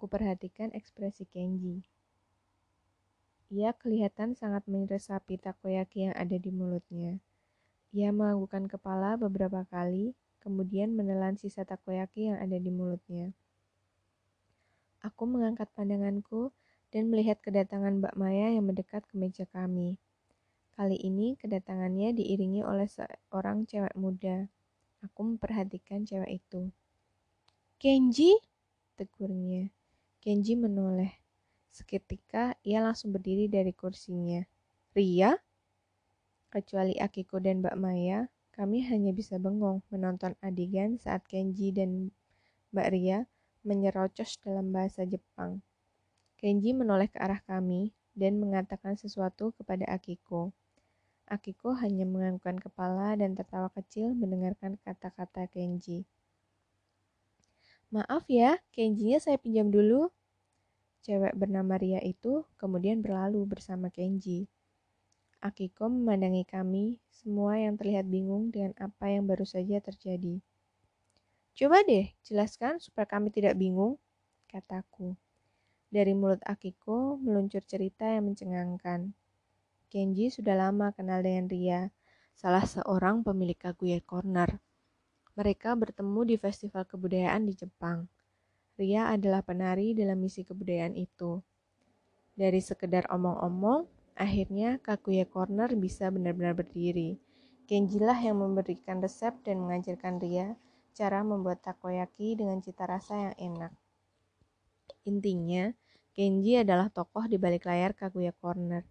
Ku 0.00 0.08
perhatikan 0.08 0.72
ekspresi 0.72 1.28
Kenji. 1.28 1.84
Ia 3.52 3.76
kelihatan 3.76 4.32
sangat 4.32 4.64
meresapi 4.64 5.36
takoyaki 5.36 6.08
yang 6.08 6.16
ada 6.16 6.40
di 6.40 6.48
mulutnya. 6.48 7.20
Ia 7.92 8.16
menganggukkan 8.16 8.64
kepala 8.64 9.20
beberapa 9.20 9.68
kali, 9.68 10.16
kemudian 10.40 10.96
menelan 10.96 11.36
sisa 11.36 11.68
takoyaki 11.68 12.32
yang 12.32 12.40
ada 12.40 12.56
di 12.56 12.72
mulutnya. 12.72 13.36
Aku 15.04 15.28
mengangkat 15.28 15.68
pandanganku 15.76 16.48
dan 16.94 17.10
melihat 17.10 17.42
kedatangan 17.42 17.98
Mbak 17.98 18.14
Maya 18.14 18.54
yang 18.54 18.70
mendekat 18.70 19.02
ke 19.10 19.18
meja 19.18 19.42
kami. 19.50 19.98
Kali 20.78 20.94
ini 20.94 21.34
kedatangannya 21.34 22.14
diiringi 22.14 22.62
oleh 22.62 22.86
seorang 22.86 23.66
cewek 23.66 23.98
muda. 23.98 24.46
Aku 25.02 25.26
memperhatikan 25.26 26.06
cewek 26.06 26.38
itu. 26.38 26.70
Kenji? 27.82 28.38
Tegurnya. 28.94 29.74
Kenji 30.22 30.54
menoleh. 30.54 31.10
Seketika 31.74 32.54
ia 32.62 32.78
langsung 32.78 33.10
berdiri 33.10 33.50
dari 33.50 33.74
kursinya. 33.74 34.46
Ria? 34.94 35.34
Kecuali 36.46 36.94
Akiko 37.02 37.42
dan 37.42 37.58
Mbak 37.58 37.74
Maya, 37.74 38.30
kami 38.54 38.86
hanya 38.86 39.10
bisa 39.10 39.42
bengong 39.42 39.82
menonton 39.90 40.38
adegan 40.38 40.94
saat 41.02 41.26
Kenji 41.26 41.74
dan 41.74 42.14
Mbak 42.70 42.88
Ria 42.94 43.26
menyerocos 43.66 44.38
dalam 44.38 44.70
bahasa 44.70 45.02
Jepang. 45.02 45.58
Kenji 46.38 46.74
menoleh 46.74 47.08
ke 47.08 47.18
arah 47.18 47.40
kami 47.42 47.94
dan 48.14 48.38
mengatakan 48.38 48.94
sesuatu 48.94 49.54
kepada 49.58 49.86
Akiko. 49.90 50.54
Akiko 51.24 51.72
hanya 51.78 52.04
menganggukkan 52.04 52.60
kepala 52.60 53.16
dan 53.16 53.32
tertawa 53.32 53.72
kecil 53.72 54.12
mendengarkan 54.12 54.76
kata-kata 54.82 55.48
Kenji. 55.48 56.04
Maaf 57.94 58.26
ya, 58.26 58.58
Kenjinya 58.74 59.22
saya 59.22 59.38
pinjam 59.38 59.70
dulu, 59.70 60.10
Cewek 61.04 61.36
bernama 61.36 61.76
Ria 61.76 62.00
itu 62.00 62.48
kemudian 62.56 63.04
berlalu 63.04 63.44
bersama 63.44 63.92
Kenji. 63.92 64.48
Akiko 65.36 65.92
memandangi 65.92 66.48
kami, 66.48 66.96
semua 67.12 67.60
yang 67.60 67.76
terlihat 67.76 68.08
bingung 68.08 68.48
dengan 68.48 68.72
apa 68.80 69.12
yang 69.12 69.28
baru 69.28 69.44
saja 69.44 69.84
terjadi. 69.84 70.40
Coba 71.52 71.84
deh, 71.84 72.08
jelaskan 72.24 72.80
supaya 72.80 73.04
kami 73.04 73.28
tidak 73.28 73.52
bingung, 73.60 74.00
kataku. 74.48 75.12
Dari 75.90 76.12
mulut 76.16 76.40
Akiko 76.44 77.20
meluncur 77.20 77.64
cerita 77.64 78.08
yang 78.08 78.32
mencengangkan. 78.32 79.12
Kenji 79.92 80.32
sudah 80.32 80.58
lama 80.58 80.90
kenal 80.90 81.22
dengan 81.22 81.46
Ria, 81.46 81.92
salah 82.34 82.66
seorang 82.66 83.22
pemilik 83.22 83.54
Kaguya 83.54 84.02
Corner. 84.02 84.58
Mereka 85.34 85.74
bertemu 85.78 86.34
di 86.34 86.36
festival 86.38 86.86
kebudayaan 86.86 87.46
di 87.46 87.54
Jepang. 87.54 88.10
Ria 88.74 89.10
adalah 89.14 89.42
penari 89.46 89.94
dalam 89.94 90.18
misi 90.18 90.42
kebudayaan 90.42 90.98
itu. 90.98 91.38
Dari 92.34 92.58
sekedar 92.58 93.06
omong-omong, 93.06 93.86
akhirnya 94.18 94.82
Kakuya 94.82 95.30
Corner 95.30 95.70
bisa 95.78 96.10
benar-benar 96.10 96.58
berdiri. 96.58 97.18
Kenji 97.70 98.02
lah 98.02 98.18
yang 98.18 98.42
memberikan 98.42 98.98
resep 98.98 99.30
dan 99.46 99.62
mengajarkan 99.62 100.18
Ria 100.18 100.58
cara 100.94 101.22
membuat 101.22 101.62
takoyaki 101.62 102.34
dengan 102.34 102.58
cita 102.58 102.86
rasa 102.86 103.30
yang 103.30 103.36
enak. 103.54 103.72
Intinya, 105.04 105.72
Kenji 106.14 106.56
adalah 106.56 106.88
tokoh 106.88 107.28
di 107.28 107.36
balik 107.36 107.68
layar 107.68 107.92
Kaguya 107.92 108.32
Corner. 108.32 108.86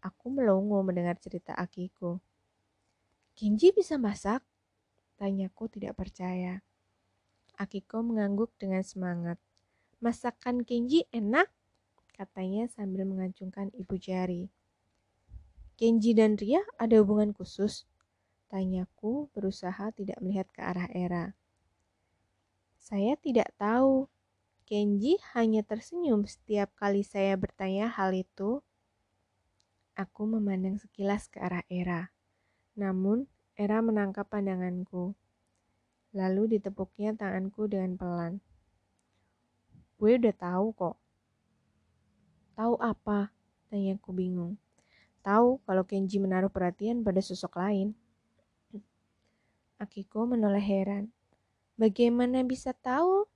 Aku 0.00 0.32
melongo 0.32 0.80
mendengar 0.80 1.18
cerita 1.18 1.52
Akiko. 1.52 2.22
Kenji 3.36 3.74
bisa 3.74 4.00
masak? 4.00 4.40
Tanyaku 5.20 5.68
tidak 5.68 5.98
percaya. 5.98 6.62
Akiko 7.58 8.00
mengangguk 8.00 8.54
dengan 8.56 8.80
semangat. 8.86 9.36
Masakan 10.00 10.62
Kenji 10.62 11.04
enak, 11.12 11.48
katanya 12.16 12.68
sambil 12.72 13.04
mengacungkan 13.04 13.68
ibu 13.76 13.96
jari. 14.00 14.48
Kenji 15.76 16.16
dan 16.16 16.40
Ria 16.40 16.64
ada 16.80 16.96
hubungan 17.04 17.36
khusus? 17.36 17.84
Tanyaku 18.48 19.28
berusaha 19.36 19.92
tidak 19.92 20.16
melihat 20.24 20.48
ke 20.48 20.64
arah 20.64 20.88
Era. 20.94 21.36
Saya 22.80 23.18
tidak 23.18 23.52
tahu. 23.60 24.08
Kenji 24.66 25.14
hanya 25.38 25.62
tersenyum 25.62 26.26
setiap 26.26 26.74
kali 26.74 27.06
saya 27.06 27.38
bertanya 27.38 27.86
hal 27.86 28.10
itu. 28.10 28.66
Aku 29.94 30.26
memandang 30.26 30.74
sekilas 30.74 31.30
ke 31.30 31.38
arah 31.38 31.62
Era. 31.70 32.10
Namun, 32.74 33.30
Era 33.54 33.78
menangkap 33.78 34.26
pandanganku. 34.26 35.14
Lalu 36.10 36.58
ditepuknya 36.58 37.14
tanganku 37.14 37.70
dengan 37.70 37.94
pelan. 37.94 38.42
Gue 40.02 40.18
udah 40.18 40.34
tahu 40.34 40.74
kok. 40.74 40.98
Tahu 42.58 42.74
apa? 42.82 43.30
Tanyaku 43.70 44.10
bingung. 44.18 44.58
Tahu 45.22 45.62
kalau 45.62 45.86
Kenji 45.86 46.18
menaruh 46.18 46.50
perhatian 46.50 47.06
pada 47.06 47.22
sosok 47.22 47.62
lain. 47.62 47.94
Akiko 49.78 50.26
menoleh 50.26 50.58
heran. 50.58 51.14
Bagaimana 51.78 52.42
bisa 52.42 52.74
tahu? 52.74 53.30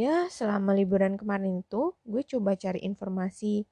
Ya, 0.00 0.32
selama 0.32 0.72
liburan 0.72 1.20
kemarin 1.20 1.60
itu, 1.60 1.92
gue 2.08 2.24
coba 2.24 2.56
cari 2.56 2.80
informasi 2.88 3.68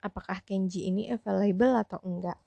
apakah 0.00 0.40
Kenji 0.40 0.88
ini 0.88 1.12
available 1.12 1.76
atau 1.76 2.00
enggak. 2.00 2.40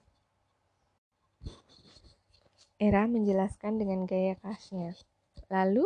Era 2.81 3.05
menjelaskan 3.05 3.77
dengan 3.77 4.09
gaya 4.09 4.33
khasnya. 4.41 4.97
Lalu, 5.45 5.85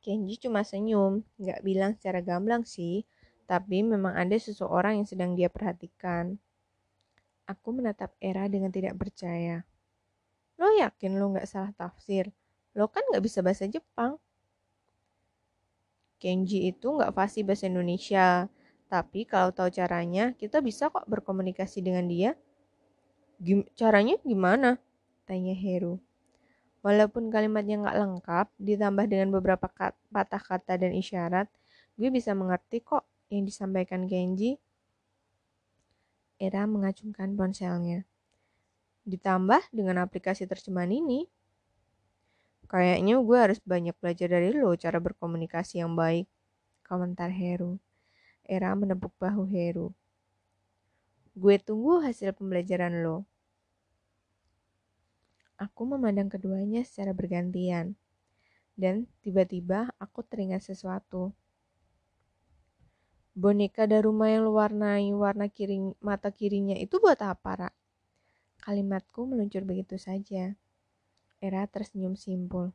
Kenji 0.00 0.40
cuma 0.40 0.64
senyum, 0.64 1.28
gak 1.36 1.60
bilang 1.60 1.92
secara 1.92 2.24
gamblang 2.24 2.64
sih, 2.64 3.04
tapi 3.44 3.84
memang 3.84 4.16
ada 4.16 4.40
seseorang 4.40 5.04
yang 5.04 5.08
sedang 5.10 5.36
dia 5.36 5.52
perhatikan. 5.52 6.40
Aku 7.44 7.76
menatap 7.76 8.16
Era 8.16 8.48
dengan 8.48 8.72
tidak 8.72 8.96
percaya. 8.96 9.60
Lo 10.56 10.72
yakin 10.72 11.20
lo 11.20 11.36
gak 11.36 11.52
salah 11.52 11.76
tafsir? 11.76 12.32
Lo 12.72 12.88
kan 12.88 13.04
gak 13.12 13.20
bisa 13.20 13.44
bahasa 13.44 13.68
Jepang. 13.68 14.16
Kenji 16.24 16.72
itu 16.72 16.96
gak 16.96 17.12
fasih 17.12 17.44
bahasa 17.44 17.68
Indonesia, 17.68 18.48
tapi 18.88 19.28
kalau 19.28 19.52
tahu 19.52 19.68
caranya, 19.68 20.32
kita 20.40 20.64
bisa 20.64 20.88
kok 20.88 21.04
berkomunikasi 21.04 21.84
dengan 21.84 22.08
dia. 22.08 22.32
Gim 23.36 23.68
caranya 23.76 24.16
gimana? 24.24 24.80
Tanya 25.28 25.52
Heru. 25.52 26.00
Walaupun 26.84 27.32
kalimatnya 27.32 27.80
nggak 27.80 27.96
lengkap, 27.96 28.46
ditambah 28.60 29.04
dengan 29.08 29.32
beberapa 29.32 29.68
kat, 29.68 29.92
patah 30.12 30.40
kata 30.40 30.80
dan 30.80 30.96
isyarat, 30.96 31.48
gue 31.96 32.08
bisa 32.08 32.36
mengerti 32.36 32.80
kok 32.80 33.04
yang 33.32 33.48
disampaikan 33.48 34.04
Genji. 34.04 34.60
Era 36.40 36.64
mengacungkan 36.64 37.36
ponselnya. 37.36 38.04
Ditambah 39.08 39.74
dengan 39.76 40.04
aplikasi 40.04 40.44
terjemahan 40.48 40.92
ini, 40.92 41.24
kayaknya 42.70 43.20
gue 43.20 43.38
harus 43.38 43.60
banyak 43.62 43.94
belajar 44.00 44.28
dari 44.28 44.50
lo 44.54 44.72
cara 44.74 44.98
berkomunikasi 44.98 45.82
yang 45.84 45.92
baik. 45.94 46.26
Komentar 46.84 47.32
Heru. 47.32 47.80
Era 48.44 48.76
menepuk 48.76 49.12
bahu 49.16 49.48
Heru. 49.48 49.96
Gue 51.34 51.58
tunggu 51.58 51.98
hasil 52.04 52.36
pembelajaran 52.36 53.02
lo. 53.02 53.26
Aku 55.58 55.86
memandang 55.86 56.30
keduanya 56.30 56.86
secara 56.86 57.10
bergantian. 57.10 57.98
Dan 58.74 59.06
tiba-tiba 59.22 59.90
aku 60.02 60.26
teringat 60.26 60.66
sesuatu. 60.66 61.30
Boneka 63.34 63.90
Daruma 63.90 64.30
yang 64.30 64.46
warnai 64.46 65.10
warna 65.10 65.50
kiri, 65.50 65.82
mata 65.98 66.30
kirinya 66.30 66.78
itu 66.78 67.02
buat 67.02 67.18
apa, 67.18 67.50
Ra? 67.66 67.70
Kalimatku 68.62 69.26
meluncur 69.26 69.66
begitu 69.66 69.98
saja. 69.98 70.54
Era 71.44 71.68
tersenyum 71.68 72.16
simpul. 72.16 72.72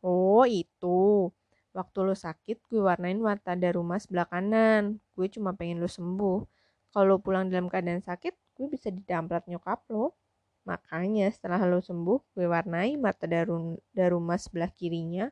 Oh, 0.00 0.48
itu. 0.48 1.28
Waktu 1.76 1.98
lo 2.08 2.16
sakit, 2.16 2.64
gue 2.72 2.80
warnain 2.80 3.20
mata 3.20 3.52
Daruma 3.52 4.00
sebelah 4.00 4.24
kanan. 4.24 4.96
Gue 5.12 5.28
cuma 5.28 5.52
pengen 5.52 5.84
lo 5.84 5.90
sembuh. 5.92 6.40
Kalau 6.88 7.20
pulang 7.20 7.52
dalam 7.52 7.68
keadaan 7.68 8.00
sakit, 8.00 8.32
gue 8.56 8.66
bisa 8.72 8.88
didamprat 8.88 9.44
nyokap 9.44 9.84
lo. 9.92 10.16
Makanya 10.64 11.28
setelah 11.28 11.60
lo 11.68 11.84
sembuh, 11.84 12.32
gue 12.32 12.48
warnai 12.48 12.96
mata 12.96 13.28
darum, 13.28 13.76
daruma 13.92 14.40
sebelah 14.40 14.72
kirinya. 14.72 15.28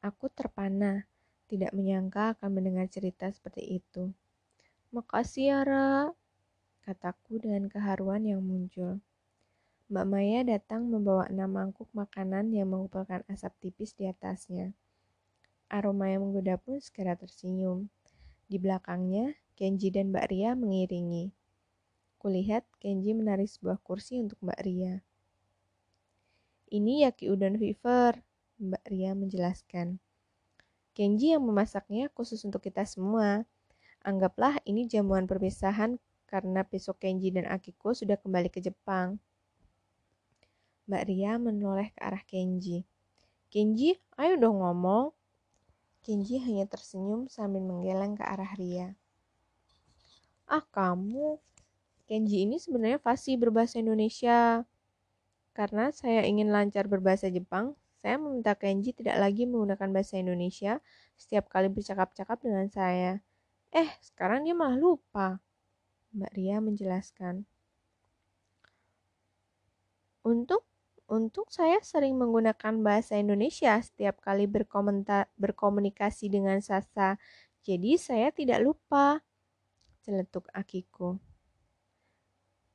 Aku 0.00 0.32
terpana, 0.32 1.04
tidak 1.52 1.76
menyangka 1.76 2.36
akan 2.36 2.48
mendengar 2.48 2.88
cerita 2.88 3.28
seperti 3.28 3.80
itu. 3.80 4.08
Makasih 4.92 5.44
ya, 5.52 5.60
Ra, 5.68 6.12
kataku 6.84 7.44
dengan 7.44 7.68
keharuan 7.68 8.24
yang 8.24 8.40
muncul. 8.40 9.04
Mbak 9.88 10.04
Maya 10.04 10.44
datang 10.44 10.84
membawa 10.92 11.24
enam 11.32 11.48
mangkuk 11.48 11.88
makanan 11.96 12.52
yang 12.52 12.68
mengumpulkan 12.68 13.24
asap 13.24 13.56
tipis 13.56 13.96
di 13.96 14.04
atasnya. 14.04 14.76
Aroma 15.72 16.12
yang 16.12 16.28
menggoda 16.28 16.60
pun 16.60 16.76
segera 16.76 17.16
tersenyum. 17.16 17.88
Di 18.52 18.60
belakangnya, 18.60 19.32
Kenji 19.56 19.88
dan 19.88 20.12
Mbak 20.12 20.28
Ria 20.28 20.52
mengiringi. 20.52 21.32
Kulihat 22.20 22.68
Kenji 22.76 23.16
menarik 23.16 23.48
sebuah 23.48 23.80
kursi 23.80 24.20
untuk 24.20 24.36
Mbak 24.44 24.60
Ria. 24.60 25.00
Ini 26.68 27.08
yaki 27.08 27.32
udon 27.32 27.56
fever, 27.56 28.20
Mbak 28.60 28.84
Ria 28.92 29.16
menjelaskan. 29.16 30.04
Kenji 30.92 31.32
yang 31.32 31.48
memasaknya 31.48 32.12
khusus 32.12 32.44
untuk 32.44 32.60
kita 32.60 32.84
semua. 32.84 33.48
Anggaplah 34.04 34.60
ini 34.68 34.84
jamuan 34.84 35.24
perpisahan 35.24 35.96
karena 36.28 36.60
besok 36.68 37.00
Kenji 37.00 37.32
dan 37.32 37.48
Akiko 37.48 37.96
sudah 37.96 38.20
kembali 38.20 38.52
ke 38.52 38.60
Jepang. 38.60 39.16
Mbak 40.88 41.04
Ria 41.04 41.36
menoleh 41.36 41.92
ke 41.92 42.00
arah 42.00 42.24
Kenji. 42.24 42.88
Kenji, 43.52 44.00
ayo 44.16 44.40
dong 44.40 44.64
ngomong. 44.64 45.12
Kenji 46.00 46.40
hanya 46.40 46.64
tersenyum 46.64 47.28
sambil 47.28 47.60
menggeleng 47.60 48.16
ke 48.16 48.24
arah 48.24 48.56
Ria. 48.56 48.96
Ah 50.48 50.64
kamu, 50.64 51.36
Kenji 52.08 52.48
ini 52.48 52.56
sebenarnya 52.56 52.96
fasih 53.04 53.36
berbahasa 53.36 53.84
Indonesia. 53.84 54.64
Karena 55.52 55.92
saya 55.92 56.24
ingin 56.24 56.48
lancar 56.48 56.88
berbahasa 56.88 57.28
Jepang, 57.28 57.76
saya 58.00 58.16
meminta 58.16 58.56
Kenji 58.56 58.96
tidak 58.96 59.20
lagi 59.20 59.44
menggunakan 59.44 59.92
bahasa 59.92 60.16
Indonesia 60.16 60.80
setiap 61.20 61.52
kali 61.52 61.68
bercakap-cakap 61.68 62.40
dengan 62.40 62.64
saya. 62.72 63.20
Eh, 63.76 63.92
sekarang 64.00 64.48
dia 64.48 64.56
malah 64.56 64.80
lupa. 64.80 65.36
Mbak 66.16 66.32
Ria 66.32 66.64
menjelaskan. 66.64 67.44
Untuk 70.24 70.64
untuk 71.08 71.48
saya 71.48 71.80
sering 71.80 72.20
menggunakan 72.20 72.84
bahasa 72.84 73.16
Indonesia 73.16 73.80
setiap 73.80 74.20
kali 74.20 74.44
berkomunikasi 75.40 76.28
dengan 76.28 76.60
Sasa, 76.60 77.16
jadi 77.64 77.96
saya 77.96 78.28
tidak 78.28 78.60
lupa. 78.60 79.24
Celetuk 80.04 80.48
Akiko. 80.52 81.20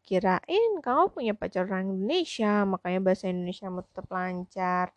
Kirain 0.04 0.84
kamu 0.84 1.16
punya 1.16 1.34
pacar 1.38 1.64
orang 1.70 1.96
Indonesia, 1.96 2.68
makanya 2.68 3.00
bahasa 3.00 3.32
Indonesia 3.32 3.72
tetap 3.72 4.06
lancar. 4.12 4.92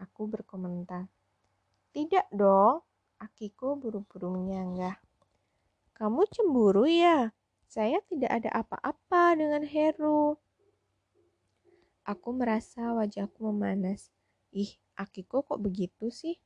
Aku 0.00 0.30
berkomentar. 0.30 1.10
Tidak 1.92 2.32
dong, 2.32 2.80
Akiko 3.20 3.76
buru-buru 3.76 4.32
menyanggah. 4.32 4.96
Kamu 5.92 6.24
cemburu 6.28 6.88
ya? 6.88 7.34
Saya 7.66 7.98
tidak 8.06 8.30
ada 8.30 8.62
apa-apa 8.64 9.36
dengan 9.36 9.64
Heru. 9.66 10.38
Aku 12.06 12.30
merasa 12.30 12.94
wajahku 12.94 13.50
memanas. 13.50 14.14
Ih, 14.54 14.78
Akiko 14.94 15.42
kok 15.42 15.58
begitu 15.58 16.06
sih? 16.14 16.38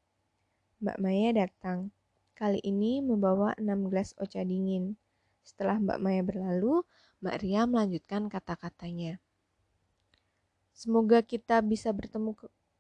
Mbak 0.81 0.96
Maya 1.05 1.37
datang. 1.37 1.92
Kali 2.33 2.64
ini 2.64 3.05
membawa 3.05 3.53
enam 3.61 3.92
gelas 3.92 4.16
ocha 4.16 4.40
dingin. 4.40 4.96
Setelah 5.44 5.77
Mbak 5.77 6.01
Maya 6.01 6.25
berlalu, 6.25 6.81
Mbak 7.20 7.37
Ria 7.44 7.68
melanjutkan 7.68 8.33
kata-katanya. 8.33 9.20
Semoga 10.73 11.20
kita 11.20 11.61
bisa 11.61 11.92
bertemu 11.92 12.33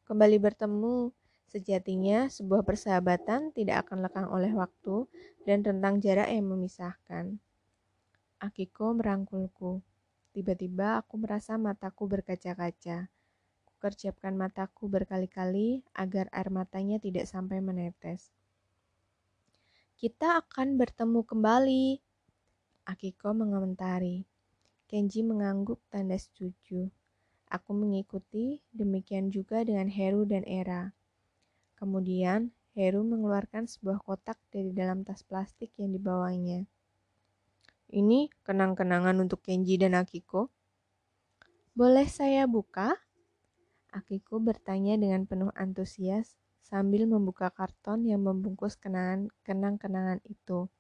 kembali 0.08 0.40
bertemu. 0.40 1.12
Sejatinya, 1.52 2.32
sebuah 2.32 2.64
persahabatan 2.64 3.52
tidak 3.52 3.84
akan 3.84 4.08
lekang 4.08 4.32
oleh 4.32 4.56
waktu 4.56 5.04
dan 5.44 5.60
tentang 5.60 6.00
jarak 6.00 6.32
yang 6.32 6.48
memisahkan. 6.48 7.36
Akiko 8.40 8.96
merangkulku. 8.96 9.84
Tiba-tiba 10.40 11.04
aku 11.04 11.20
merasa 11.20 11.60
mataku 11.60 12.08
berkaca-kaca. 12.08 13.12
Kukerjapkan 13.68 14.32
mataku 14.32 14.88
berkali-kali 14.88 15.84
agar 15.92 16.32
air 16.32 16.48
matanya 16.48 16.96
tidak 16.96 17.28
sampai 17.28 17.60
menetes. 17.60 18.32
Kita 20.00 20.40
akan 20.40 20.80
bertemu 20.80 21.28
kembali. 21.28 21.86
Akiko 22.88 23.36
mengomentari. 23.36 24.24
Kenji 24.88 25.20
mengangguk 25.20 25.76
tanda 25.92 26.16
setuju. 26.16 26.88
Aku 27.52 27.76
mengikuti, 27.76 28.64
demikian 28.72 29.28
juga 29.28 29.60
dengan 29.60 29.92
Heru 29.92 30.24
dan 30.24 30.40
Era. 30.48 30.96
Kemudian, 31.76 32.48
Heru 32.72 33.04
mengeluarkan 33.04 33.68
sebuah 33.68 34.00
kotak 34.08 34.40
dari 34.48 34.72
dalam 34.72 35.04
tas 35.04 35.20
plastik 35.20 35.68
yang 35.76 35.92
dibawanya. 35.92 36.64
Ini 37.90 38.30
kenang-kenangan 38.46 39.18
untuk 39.18 39.42
Kenji 39.42 39.74
dan 39.74 39.98
Akiko. 39.98 40.46
Boleh 41.74 42.06
saya 42.06 42.46
buka? 42.46 42.94
Akiko 43.90 44.38
bertanya 44.38 44.94
dengan 44.94 45.26
penuh 45.26 45.50
antusias 45.58 46.38
sambil 46.62 47.10
membuka 47.10 47.50
karton 47.50 48.06
yang 48.06 48.22
membungkus 48.22 48.78
kenang-kenangan 48.78 50.22
itu. 50.22 50.70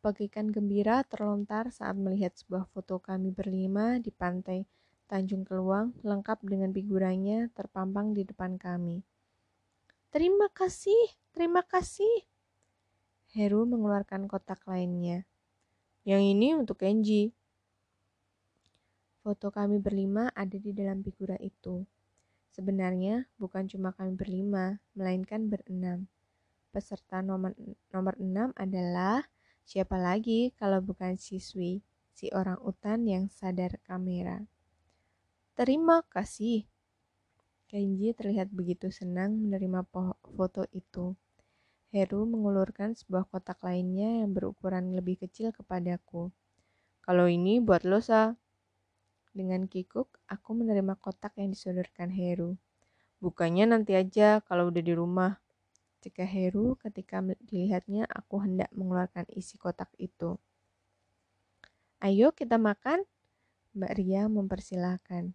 Pegikan 0.00 0.48
gembira 0.48 1.04
terlontar 1.04 1.68
saat 1.68 1.92
melihat 1.92 2.32
sebuah 2.32 2.72
foto 2.72 3.04
kami 3.04 3.28
berlima 3.28 4.00
di 4.00 4.08
pantai 4.08 4.64
Tanjung 5.04 5.44
Keluang 5.44 5.92
lengkap 6.00 6.40
dengan 6.40 6.72
figurannya 6.72 7.52
terpampang 7.52 8.16
di 8.16 8.24
depan 8.24 8.56
kami. 8.56 9.04
Terima 10.08 10.48
kasih, 10.48 11.12
terima 11.36 11.60
kasih. 11.60 12.24
Heru 13.36 13.68
mengeluarkan 13.68 14.24
kotak 14.24 14.64
lainnya. 14.64 15.28
Yang 16.04 16.22
ini 16.36 16.48
untuk 16.52 16.84
Kenji. 16.84 17.32
Foto 19.24 19.48
kami 19.48 19.80
berlima 19.80 20.28
ada 20.36 20.60
di 20.60 20.76
dalam 20.76 21.00
figura 21.00 21.40
itu. 21.40 21.80
Sebenarnya 22.52 23.24
bukan 23.40 23.64
cuma 23.72 23.96
kami 23.96 24.12
berlima, 24.12 24.76
melainkan 24.92 25.48
berenam. 25.48 26.04
Peserta 26.76 27.24
nomor, 27.24 27.56
nomor 27.88 28.20
enam 28.20 28.52
adalah 28.52 29.24
siapa 29.64 29.96
lagi 29.96 30.52
kalau 30.60 30.84
bukan 30.84 31.16
siswi, 31.16 31.80
si 32.12 32.28
orang 32.36 32.60
utan 32.60 33.08
yang 33.08 33.32
sadar 33.32 33.80
kamera. 33.88 34.44
Terima 35.56 36.04
kasih. 36.04 36.68
Kenji 37.64 38.12
terlihat 38.12 38.52
begitu 38.52 38.92
senang 38.92 39.40
menerima 39.40 39.88
foto 40.36 40.68
itu. 40.76 41.16
Heru 41.94 42.26
mengulurkan 42.26 42.98
sebuah 42.98 43.30
kotak 43.30 43.62
lainnya 43.62 44.26
yang 44.26 44.34
berukuran 44.34 44.98
lebih 44.98 45.14
kecil 45.14 45.54
kepadaku. 45.54 46.34
Kalau 47.06 47.30
ini 47.30 47.62
buat 47.62 47.86
lo, 47.86 48.02
Sa. 48.02 48.34
Dengan 49.30 49.70
kikuk, 49.70 50.10
aku 50.26 50.58
menerima 50.58 50.98
kotak 50.98 51.38
yang 51.38 51.54
disodorkan 51.54 52.10
Heru. 52.10 52.58
Bukannya 53.22 53.70
nanti 53.70 53.94
aja 53.94 54.42
kalau 54.42 54.74
udah 54.74 54.82
di 54.82 54.90
rumah. 54.90 55.38
Jika 56.02 56.26
Heru 56.26 56.74
ketika 56.82 57.22
dilihatnya 57.46 58.10
aku 58.10 58.42
hendak 58.42 58.74
mengeluarkan 58.74 59.30
isi 59.30 59.54
kotak 59.54 59.94
itu. 59.94 60.34
Ayo 62.02 62.34
kita 62.34 62.58
makan, 62.58 63.06
Mbak 63.78 63.92
Ria 63.94 64.26
mempersilahkan. 64.26 65.30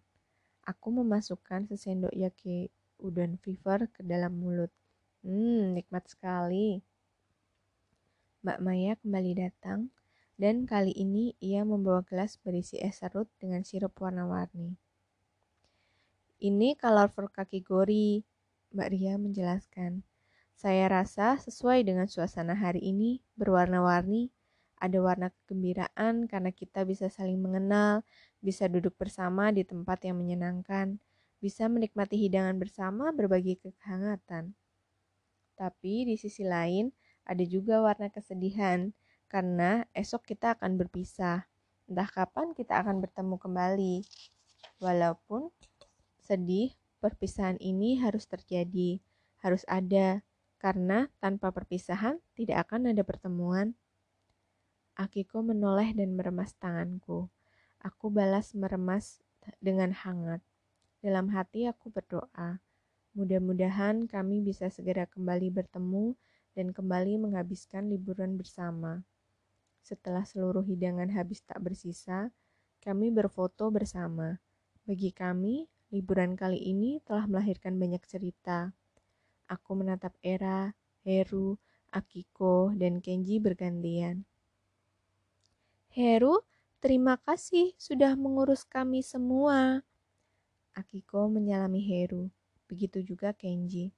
Aku 0.68 0.92
memasukkan 0.92 1.72
sesendok 1.72 2.12
yaki 2.12 2.68
udon 3.00 3.40
fever 3.40 3.88
ke 3.88 4.04
dalam 4.04 4.36
mulut. 4.36 4.68
Hmm, 5.20 5.76
nikmat 5.76 6.08
sekali. 6.08 6.80
Mbak 8.40 8.58
Maya 8.64 8.96
kembali 9.04 9.32
datang, 9.36 9.92
dan 10.40 10.64
kali 10.64 10.96
ini 10.96 11.36
ia 11.44 11.60
membawa 11.60 12.00
gelas 12.00 12.40
berisi 12.40 12.80
es 12.80 13.04
serut 13.04 13.28
dengan 13.36 13.60
sirup 13.60 13.92
warna-warni. 14.00 14.80
Ini 16.40 16.72
colorful 16.80 17.28
kaki 17.28 17.60
gori, 17.60 18.24
Mbak 18.72 18.88
Ria 18.96 19.20
menjelaskan. 19.20 20.00
Saya 20.56 20.88
rasa 20.88 21.36
sesuai 21.36 21.84
dengan 21.84 22.08
suasana 22.08 22.56
hari 22.56 22.80
ini, 22.80 23.20
berwarna-warni, 23.36 24.32
ada 24.80 25.04
warna 25.04 25.28
kegembiraan 25.28 26.32
karena 26.32 26.48
kita 26.48 26.88
bisa 26.88 27.12
saling 27.12 27.44
mengenal, 27.44 28.08
bisa 28.40 28.72
duduk 28.72 28.96
bersama 28.96 29.52
di 29.52 29.68
tempat 29.68 30.00
yang 30.00 30.16
menyenangkan, 30.16 30.96
bisa 31.44 31.68
menikmati 31.68 32.16
hidangan 32.16 32.56
bersama 32.56 33.12
berbagi 33.12 33.60
kehangatan. 33.60 34.56
Tapi 35.60 36.08
di 36.08 36.16
sisi 36.16 36.40
lain, 36.40 36.88
ada 37.28 37.44
juga 37.44 37.84
warna 37.84 38.08
kesedihan, 38.08 38.96
karena 39.28 39.84
esok 39.92 40.32
kita 40.32 40.56
akan 40.56 40.80
berpisah. 40.80 41.44
Entah 41.84 42.08
kapan 42.08 42.56
kita 42.56 42.80
akan 42.80 43.04
bertemu 43.04 43.36
kembali. 43.36 43.96
Walaupun 44.80 45.52
sedih, 46.16 46.72
perpisahan 47.04 47.60
ini 47.60 48.00
harus 48.00 48.24
terjadi, 48.24 49.04
harus 49.44 49.68
ada, 49.68 50.24
karena 50.56 51.12
tanpa 51.20 51.52
perpisahan 51.52 52.16
tidak 52.32 52.64
akan 52.64 52.96
ada 52.96 53.04
pertemuan. 53.04 53.76
Akiko 54.96 55.44
menoleh 55.44 55.92
dan 55.92 56.16
meremas 56.16 56.56
tanganku. 56.56 57.28
Aku 57.84 58.08
balas 58.08 58.56
meremas 58.56 59.20
dengan 59.60 59.92
hangat. 59.92 60.40
Dalam 61.04 61.32
hati 61.32 61.68
aku 61.68 61.88
berdoa, 61.88 62.60
mudah-mudahan 63.14 64.06
kami 64.06 64.42
bisa 64.44 64.70
segera 64.70 65.06
kembali 65.06 65.50
bertemu 65.50 66.14
dan 66.54 66.70
kembali 66.70 67.18
menghabiskan 67.18 67.90
liburan 67.90 68.38
bersama. 68.38 69.02
Setelah 69.80 70.22
seluruh 70.28 70.62
hidangan 70.62 71.10
habis 71.10 71.42
tak 71.42 71.58
bersisa, 71.64 72.30
kami 72.80 73.12
berfoto 73.12 73.68
bersama. 73.72 74.38
Bagi 74.84 75.12
kami, 75.12 75.68
liburan 75.90 76.38
kali 76.38 76.58
ini 76.58 77.02
telah 77.02 77.26
melahirkan 77.26 77.76
banyak 77.76 78.02
cerita. 78.06 78.70
Aku 79.50 79.74
menatap 79.74 80.14
Era, 80.22 80.72
Heru, 81.02 81.58
Akiko, 81.90 82.70
dan 82.78 83.02
Kenji 83.02 83.42
bergantian. 83.42 84.22
Heru, 85.90 86.46
terima 86.78 87.18
kasih 87.18 87.74
sudah 87.74 88.14
mengurus 88.14 88.62
kami 88.62 89.02
semua. 89.02 89.82
Akiko 90.70 91.26
menyalami 91.26 91.82
Heru, 91.82 92.30
begitu 92.70 93.02
juga 93.02 93.34
Kenji. 93.34 93.90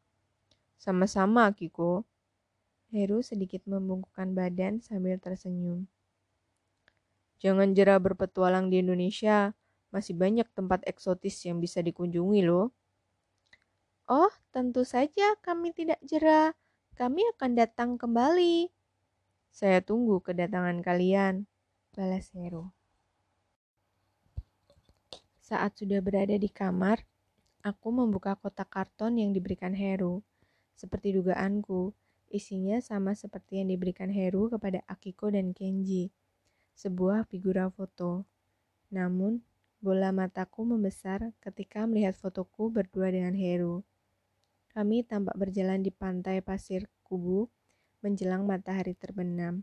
Sama-sama, 0.81 1.53
Akiko. 1.53 2.09
Heru 2.89 3.21
sedikit 3.21 3.69
membungkukkan 3.69 4.33
badan 4.33 4.81
sambil 4.81 5.21
tersenyum. 5.21 5.85
Jangan 7.45 7.77
jera 7.77 8.01
berpetualang 8.01 8.73
di 8.73 8.81
Indonesia, 8.81 9.53
masih 9.93 10.17
banyak 10.17 10.49
tempat 10.57 10.81
eksotis 10.89 11.37
yang 11.45 11.61
bisa 11.61 11.85
dikunjungi 11.85 12.41
loh. 12.49 12.73
Oh, 14.09 14.33
tentu 14.51 14.89
saja 14.89 15.37
kami 15.45 15.77
tidak 15.77 16.01
jera. 16.01 16.57
Kami 16.97 17.25
akan 17.37 17.51
datang 17.57 17.91
kembali. 18.01 18.69
Saya 19.53 19.85
tunggu 19.85 20.21
kedatangan 20.25 20.81
kalian, 20.81 21.45
balas 21.93 22.33
Heru. 22.33 22.73
Saat 25.41 25.81
sudah 25.81 26.01
berada 26.01 26.33
di 26.33 26.49
kamar, 26.49 27.05
aku 27.63 27.95
membuka 27.95 28.35
kotak 28.35 28.69
karton 28.69 29.23
yang 29.23 29.31
diberikan 29.31 29.73
Heru. 29.73 30.27
Seperti 30.75 31.15
dugaanku, 31.15 31.95
isinya 32.27 32.83
sama 32.83 33.15
seperti 33.15 33.63
yang 33.63 33.71
diberikan 33.71 34.11
Heru 34.11 34.51
kepada 34.51 34.83
Akiko 34.91 35.31
dan 35.31 35.55
Kenji. 35.55 36.11
Sebuah 36.75 37.31
figura 37.31 37.71
foto. 37.71 38.27
Namun, 38.91 39.47
bola 39.79 40.11
mataku 40.11 40.67
membesar 40.67 41.31
ketika 41.39 41.87
melihat 41.87 42.19
fotoku 42.19 42.69
berdua 42.69 43.15
dengan 43.15 43.39
Heru. 43.39 43.87
Kami 44.75 45.07
tampak 45.07 45.39
berjalan 45.39 45.87
di 45.87 45.95
pantai 45.95 46.43
pasir 46.43 46.91
kubu 47.07 47.47
menjelang 48.03 48.43
matahari 48.43 48.99
terbenam. 48.99 49.63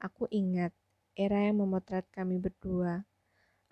Aku 0.00 0.24
ingat 0.32 0.72
era 1.12 1.44
yang 1.44 1.60
memotret 1.60 2.08
kami 2.08 2.40
berdua. 2.40 3.04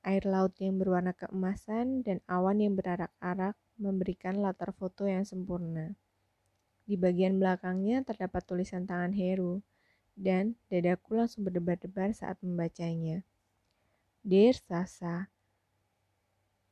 Air 0.02 0.26
laut 0.26 0.58
yang 0.58 0.82
berwarna 0.82 1.14
keemasan 1.14 2.02
dan 2.02 2.18
awan 2.26 2.58
yang 2.58 2.74
berarak-arak 2.74 3.54
memberikan 3.78 4.42
latar 4.42 4.74
foto 4.74 5.06
yang 5.06 5.22
sempurna. 5.22 5.94
Di 6.82 6.98
bagian 6.98 7.38
belakangnya 7.38 8.02
terdapat 8.02 8.42
tulisan 8.42 8.82
tangan 8.82 9.14
Heru, 9.14 9.62
dan 10.18 10.58
dadaku 10.68 11.16
langsung 11.16 11.46
berdebar-debar 11.46 12.12
saat 12.12 12.36
membacanya. 12.42 13.22
Dear 14.26 14.58
Sasa, 14.58 15.30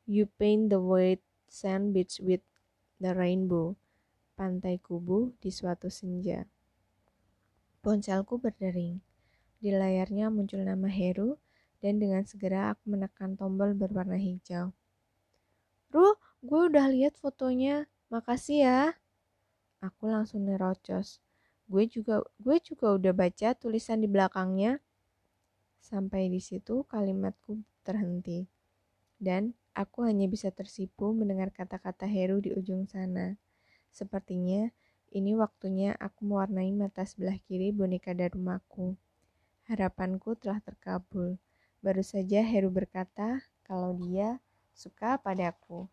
you 0.04 0.26
paint 0.38 0.68
the 0.74 0.82
white 0.82 1.22
sand 1.46 1.94
beach 1.94 2.18
with 2.18 2.42
the 2.98 3.14
rainbow 3.14 3.78
pantai 4.40 4.80
kubu 4.80 5.36
di 5.38 5.52
suatu 5.52 5.92
senja. 5.92 6.48
Ponselku 7.84 8.40
berdering. 8.40 9.04
Di 9.60 9.68
layarnya 9.68 10.32
muncul 10.32 10.64
nama 10.64 10.88
Heru 10.88 11.36
dan 11.80 11.96
dengan 11.96 12.22
segera 12.28 12.76
aku 12.76 12.92
menekan 12.92 13.34
tombol 13.34 13.72
berwarna 13.72 14.20
hijau. 14.20 14.76
Ruh, 15.90 16.16
gue 16.44 16.60
udah 16.70 16.86
lihat 16.92 17.18
fotonya. 17.18 17.90
Makasih 18.12 18.58
ya. 18.62 18.80
Aku 19.82 20.06
langsung 20.06 20.46
nerocos. 20.46 21.18
Gue 21.66 21.90
juga 21.90 22.22
gue 22.38 22.56
juga 22.62 22.94
udah 22.94 23.10
baca 23.10 23.56
tulisan 23.58 23.98
di 23.98 24.06
belakangnya. 24.06 24.78
Sampai 25.82 26.30
di 26.30 26.38
situ 26.38 26.86
kalimatku 26.86 27.58
terhenti. 27.82 28.46
Dan 29.18 29.56
aku 29.74 30.06
hanya 30.06 30.30
bisa 30.30 30.54
tersipu 30.54 31.10
mendengar 31.10 31.50
kata-kata 31.50 32.06
Heru 32.06 32.38
di 32.38 32.54
ujung 32.54 32.86
sana. 32.86 33.34
Sepertinya 33.90 34.70
ini 35.10 35.34
waktunya 35.34 35.98
aku 35.98 36.22
mewarnai 36.22 36.70
mata 36.70 37.02
sebelah 37.02 37.34
kiri 37.50 37.74
boneka 37.74 38.14
darumaku. 38.14 38.94
Harapanku 39.66 40.38
telah 40.38 40.62
terkabul. 40.62 41.34
Baru 41.80 42.04
saja 42.04 42.44
Heru 42.44 42.68
berkata 42.68 43.40
kalau 43.64 43.96
dia 43.96 44.36
suka 44.76 45.16
padaku. 45.16 45.88